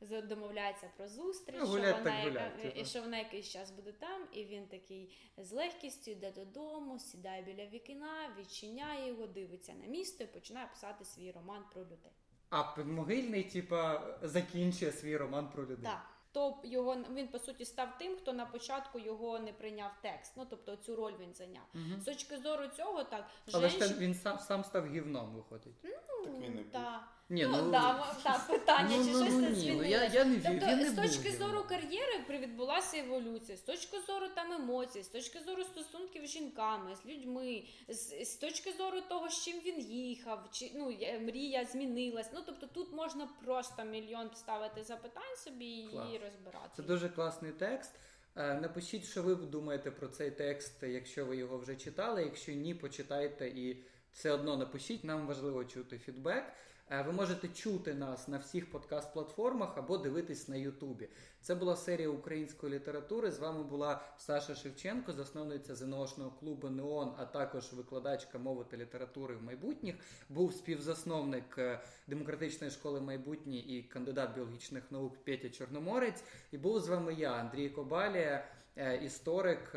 домовляється 0.00 0.90
про 0.96 1.08
зустріч, 1.08 1.56
Ну, 1.58 1.66
що, 1.66 1.74
вона, 1.74 1.92
так 1.92 2.02
гулять, 2.02 2.34
яка- 2.34 2.50
типу. 2.62 2.80
і 2.80 2.84
що 2.84 3.00
вона 3.00 3.18
якийсь 3.18 3.48
час 3.48 3.70
буде 3.70 3.92
там, 3.92 4.22
і 4.32 4.44
він 4.44 4.66
такий 4.66 5.16
з 5.36 5.52
легкістю 5.52 6.10
йде 6.10 6.30
додому, 6.32 6.98
сідає 6.98 7.42
біля 7.42 7.66
вікна, 7.66 8.36
відчиняє 8.38 9.08
його, 9.08 9.26
дивиться 9.26 9.72
на 9.74 9.86
місто 9.86 10.24
і 10.24 10.26
починає 10.26 10.66
писати 10.66 11.04
свій 11.04 11.30
роман 11.32 11.64
про 11.72 11.82
людей. 11.82 12.12
А 12.50 12.62
підмогильний, 12.76 13.44
типа, 13.44 14.02
закінчує 14.22 14.92
свій 14.92 15.16
роман 15.16 15.48
про 15.50 15.62
людей. 15.62 15.84
Так. 15.84 16.06
То 16.32 16.58
його 16.64 16.96
він 17.14 17.28
по 17.28 17.38
суті 17.38 17.64
став 17.64 17.98
тим, 17.98 18.16
хто 18.16 18.32
на 18.32 18.46
початку 18.46 18.98
його 18.98 19.38
не 19.38 19.52
прийняв 19.52 19.90
текст. 20.02 20.32
Ну 20.36 20.46
тобто 20.50 20.76
цю 20.76 20.96
роль 20.96 21.12
він 21.20 21.34
зайняв. 21.34 21.62
Мгм. 21.74 22.00
З 22.00 22.04
точки 22.04 22.38
зору 22.38 22.66
цього, 22.76 23.04
так 23.04 23.26
Але 23.52 23.68
ж 23.68 23.78
женщин- 23.78 23.94
те- 23.98 24.04
він 24.04 24.14
сам, 24.14 24.38
сам 24.38 24.64
став 24.64 24.86
гівном, 24.86 25.34
виходить. 25.34 25.80
Так 25.82 25.92
він 26.40 26.44
і 26.44 26.62
був. 26.62 26.64
та. 26.72 27.08
Ні, 27.32 27.46
ну, 27.46 27.70
да, 27.70 27.90
м- 27.90 28.16
так, 28.22 28.46
питання, 28.48 28.96
ну, 28.96 29.04
чи 29.04 29.10
ну, 29.10 29.20
щось 29.22 29.34
ну, 29.34 29.40
не 29.40 29.74
ну, 29.74 29.84
я, 29.84 30.04
я 30.04 30.24
не 30.24 30.36
вірю, 30.36 30.42
Тобто, 30.50 30.66
він 30.66 30.78
не 30.78 30.90
з 30.90 30.94
точки 30.94 31.28
гівном. 31.30 31.50
зору 31.50 31.64
кар'єри 31.68 32.24
відбулася 32.28 32.98
еволюція, 32.98 33.58
з 33.58 33.60
точки 33.60 34.00
зору 34.00 34.26
там 34.34 34.52
емоцій, 34.52 35.02
з 35.02 35.08
точки 35.08 35.40
зору 35.40 35.64
стосунків 35.64 36.26
з 36.26 36.30
жінками, 36.30 36.96
з 36.96 37.06
людьми, 37.06 37.64
з, 37.88 38.24
з 38.24 38.36
точки 38.36 38.72
зору 38.72 39.00
того, 39.00 39.28
з 39.28 39.44
чим 39.44 39.60
він 39.60 39.80
їхав, 39.80 40.48
чи 40.52 40.72
ну 40.74 40.84
мрія 41.20 41.64
змінилась. 41.64 42.30
Ну 42.34 42.40
тобто 42.46 42.66
тут 42.66 42.92
можна 42.92 43.28
просто 43.44 43.84
мільйон 43.84 44.30
ставити 44.34 44.82
запитань 44.84 45.36
собі 45.44 45.70
і 45.78 45.88
Клас. 45.88 46.08
Розбирати. 46.20 46.68
Це 46.76 46.82
дуже 46.82 47.08
класний 47.08 47.52
текст. 47.52 47.90
Е, 48.36 48.54
Напишіть, 48.54 49.04
що 49.04 49.22
ви 49.22 49.34
думаєте 49.34 49.90
про 49.90 50.08
цей 50.08 50.30
текст, 50.30 50.82
якщо 50.82 51.24
ви 51.26 51.36
його 51.36 51.58
вже 51.58 51.76
читали. 51.76 52.22
Якщо 52.22 52.52
ні, 52.52 52.74
почитайте 52.74 53.48
і 53.48 53.84
все 54.12 54.30
одно 54.30 54.56
напишіть. 54.56 55.04
Нам 55.04 55.26
важливо 55.26 55.64
чути 55.64 55.98
фідбек. 55.98 56.44
Е, 56.92 57.02
Ви 57.02 57.12
можете 57.12 57.48
чути 57.48 57.94
нас 57.94 58.28
на 58.28 58.38
всіх 58.38 58.72
подкаст-платформах 58.72 59.68
або 59.76 59.98
дивитись 59.98 60.48
на 60.48 60.56
Ютубі. 60.56 61.08
Це 61.40 61.54
була 61.54 61.76
серія 61.76 62.08
української 62.08 62.74
літератури. 62.74 63.30
З 63.30 63.38
вами 63.38 63.62
була 63.62 64.00
Саша 64.18 64.54
Шевченко, 64.54 65.12
засновниця 65.12 65.74
ЗНОшного 65.74 66.30
клубу 66.30 66.68
Неон, 66.68 67.14
а 67.18 67.24
також 67.24 67.72
викладачка 67.72 68.38
мови 68.38 68.64
та 68.70 68.76
літератури 68.76 69.36
в 69.36 69.42
майбутніх. 69.42 69.94
Був 70.28 70.52
співзасновник 70.52 71.58
е, 71.58 71.80
демократичної 72.06 72.70
школи 72.70 73.00
майбутнє 73.00 73.56
і 73.56 73.82
кандидат 73.82 74.34
біологічних 74.34 74.84
наук 74.90 75.24
Петя 75.24 75.48
Чорноморець. 75.48 76.24
І 76.52 76.58
був 76.58 76.80
з 76.80 76.88
вами 76.88 77.14
я, 77.14 77.32
Андрій 77.32 77.68
Кобалія, 77.68 78.48
е, 78.76 78.96
історик 78.96 79.74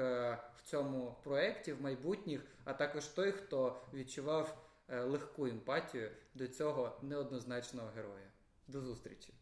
в 0.58 0.62
цьому 0.63 1.15
проєкті 1.23 1.73
в 1.73 1.82
майбутніх, 1.82 2.41
а 2.65 2.73
також 2.73 3.06
той, 3.06 3.32
хто 3.32 3.82
відчував 3.93 4.62
легку 4.89 5.46
емпатію 5.46 6.10
до 6.34 6.48
цього 6.48 6.98
неоднозначного 7.02 7.88
героя. 7.96 8.28
До 8.67 8.82
зустрічі! 8.82 9.34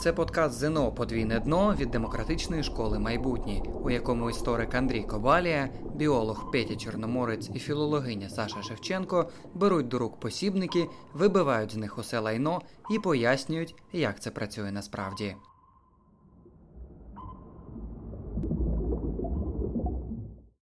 Це 0.00 0.12
подкаст 0.12 0.58
ЗНО 0.58 0.92
Подвійне 0.92 1.40
дно 1.40 1.74
від 1.74 1.90
демократичної 1.90 2.62
школи 2.62 2.98
майбутнє, 2.98 3.62
у 3.82 3.90
якому 3.90 4.30
історик 4.30 4.74
Андрій 4.74 5.02
Ковалія, 5.02 5.68
біолог 5.94 6.50
Петя 6.50 6.76
Чорноморець 6.76 7.50
і 7.54 7.58
філологиня 7.58 8.28
Саша 8.28 8.62
Шевченко 8.62 9.30
беруть 9.54 9.88
до 9.88 9.98
рук 9.98 10.20
посібники, 10.20 10.88
вибивають 11.12 11.72
з 11.72 11.76
них 11.76 11.98
усе 11.98 12.18
лайно 12.18 12.60
і 12.90 12.98
пояснюють, 12.98 13.74
як 13.92 14.20
це 14.20 14.30
працює 14.30 14.72
насправді. 14.72 15.36